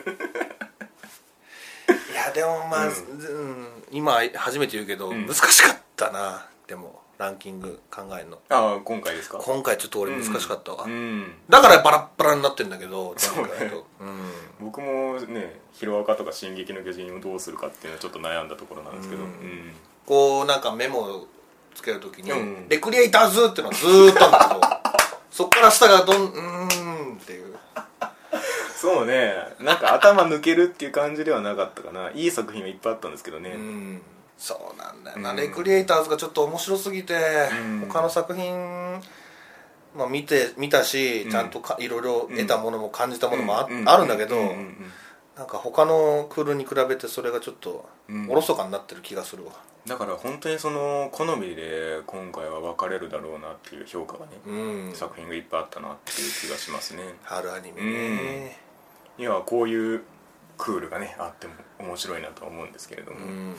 [2.10, 3.84] いやでもまあ、ううん。
[3.90, 5.26] 今初めて言うけど、うん。
[5.26, 8.38] 難しかったなでもランキング考えるの。
[8.48, 9.38] ああ今回ですか？
[9.38, 11.32] 今回ちょっと俺難しかったわ、うん。
[11.48, 13.50] だからバラッバラになってんだけどそうね
[14.00, 14.66] うん。
[14.66, 19.22] 僕もね「ヒロアカ」とか「進撃の巨人」をどうするかっていうのはちょっと悩んだところなんですけど。
[19.22, 19.30] ううん。
[19.30, 19.72] ん
[20.06, 21.26] こうなんかメモを
[21.74, 22.68] つけるときに、うん。
[22.68, 27.54] レクリエイターズっていうのはずーっとあるんだけどそっから下がどんうーんっていう。
[28.76, 29.34] そうね。
[29.60, 32.10] なんか頭抜けるっていう感じではなかったかな。
[32.10, 33.50] いい作品はいっぱいあったんですけどね。
[33.50, 34.02] うん
[34.38, 35.36] そうなんだよな、うん。
[35.36, 37.14] レクリエイターズがちょっと面白すぎて、
[37.62, 37.80] うん。
[37.88, 39.00] 他の作品、
[39.96, 41.30] まあ、見て見たし、うん。
[41.30, 43.88] ちゃんとかいろいろ得たものも感じたものもあ,、うん。
[43.88, 44.92] あるんだけど、ううん
[45.36, 48.30] なんか他のクールに比べてそれがちょっとうん。
[48.30, 49.52] おろそかになってる気がするわ。
[49.86, 54.92] だから本当にその好みで今回は分かれるだろうなっていう評価がね、うん。
[54.94, 57.02] 作品がいっぱいあったなっていう気がしますね。
[57.22, 58.58] 春アニメね。
[59.18, 60.02] いやこういう
[60.58, 63.56] クールがねあっても面白いなとは思うんですけれども、うん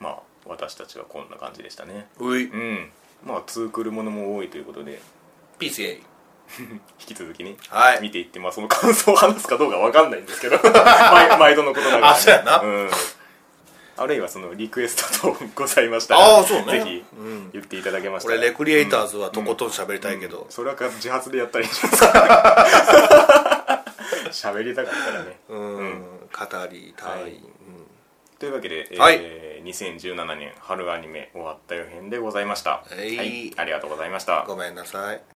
[0.00, 2.08] まあ私たちはこんな感じでしたね。
[2.18, 2.50] うい。
[2.50, 2.90] うん。
[3.24, 5.00] まあツークールものも多いということで。
[5.58, 6.00] PCA
[6.58, 8.00] 引き続きね、はい。
[8.00, 10.58] 見ていって、まあ、その感想を話すかどうかわかんないんですけど。
[10.64, 12.60] 毎毎度のことながら、あそうやな。
[12.60, 12.90] うん、
[13.96, 16.80] あるいはそのリクエスト等ございましたああそうね。
[16.80, 17.50] ぜひうん。
[17.52, 18.38] 言っていただけましたら。
[18.38, 21.96] 俺レクリエイターズはとことん喋りたいけど、それは自発でやったらいいんじゃないで
[24.32, 24.42] す。
[24.42, 25.38] か 喋りたかったらね。
[25.48, 25.76] うん。
[25.76, 26.00] うん。
[26.00, 27.57] 語りたい、はいうん
[28.38, 29.20] というわけで、えーはい。
[29.64, 33.52] 2017年春アニメ終わったよ編でございました、はい。
[33.56, 34.44] ありがとうございました。
[34.46, 35.20] ごめんなさい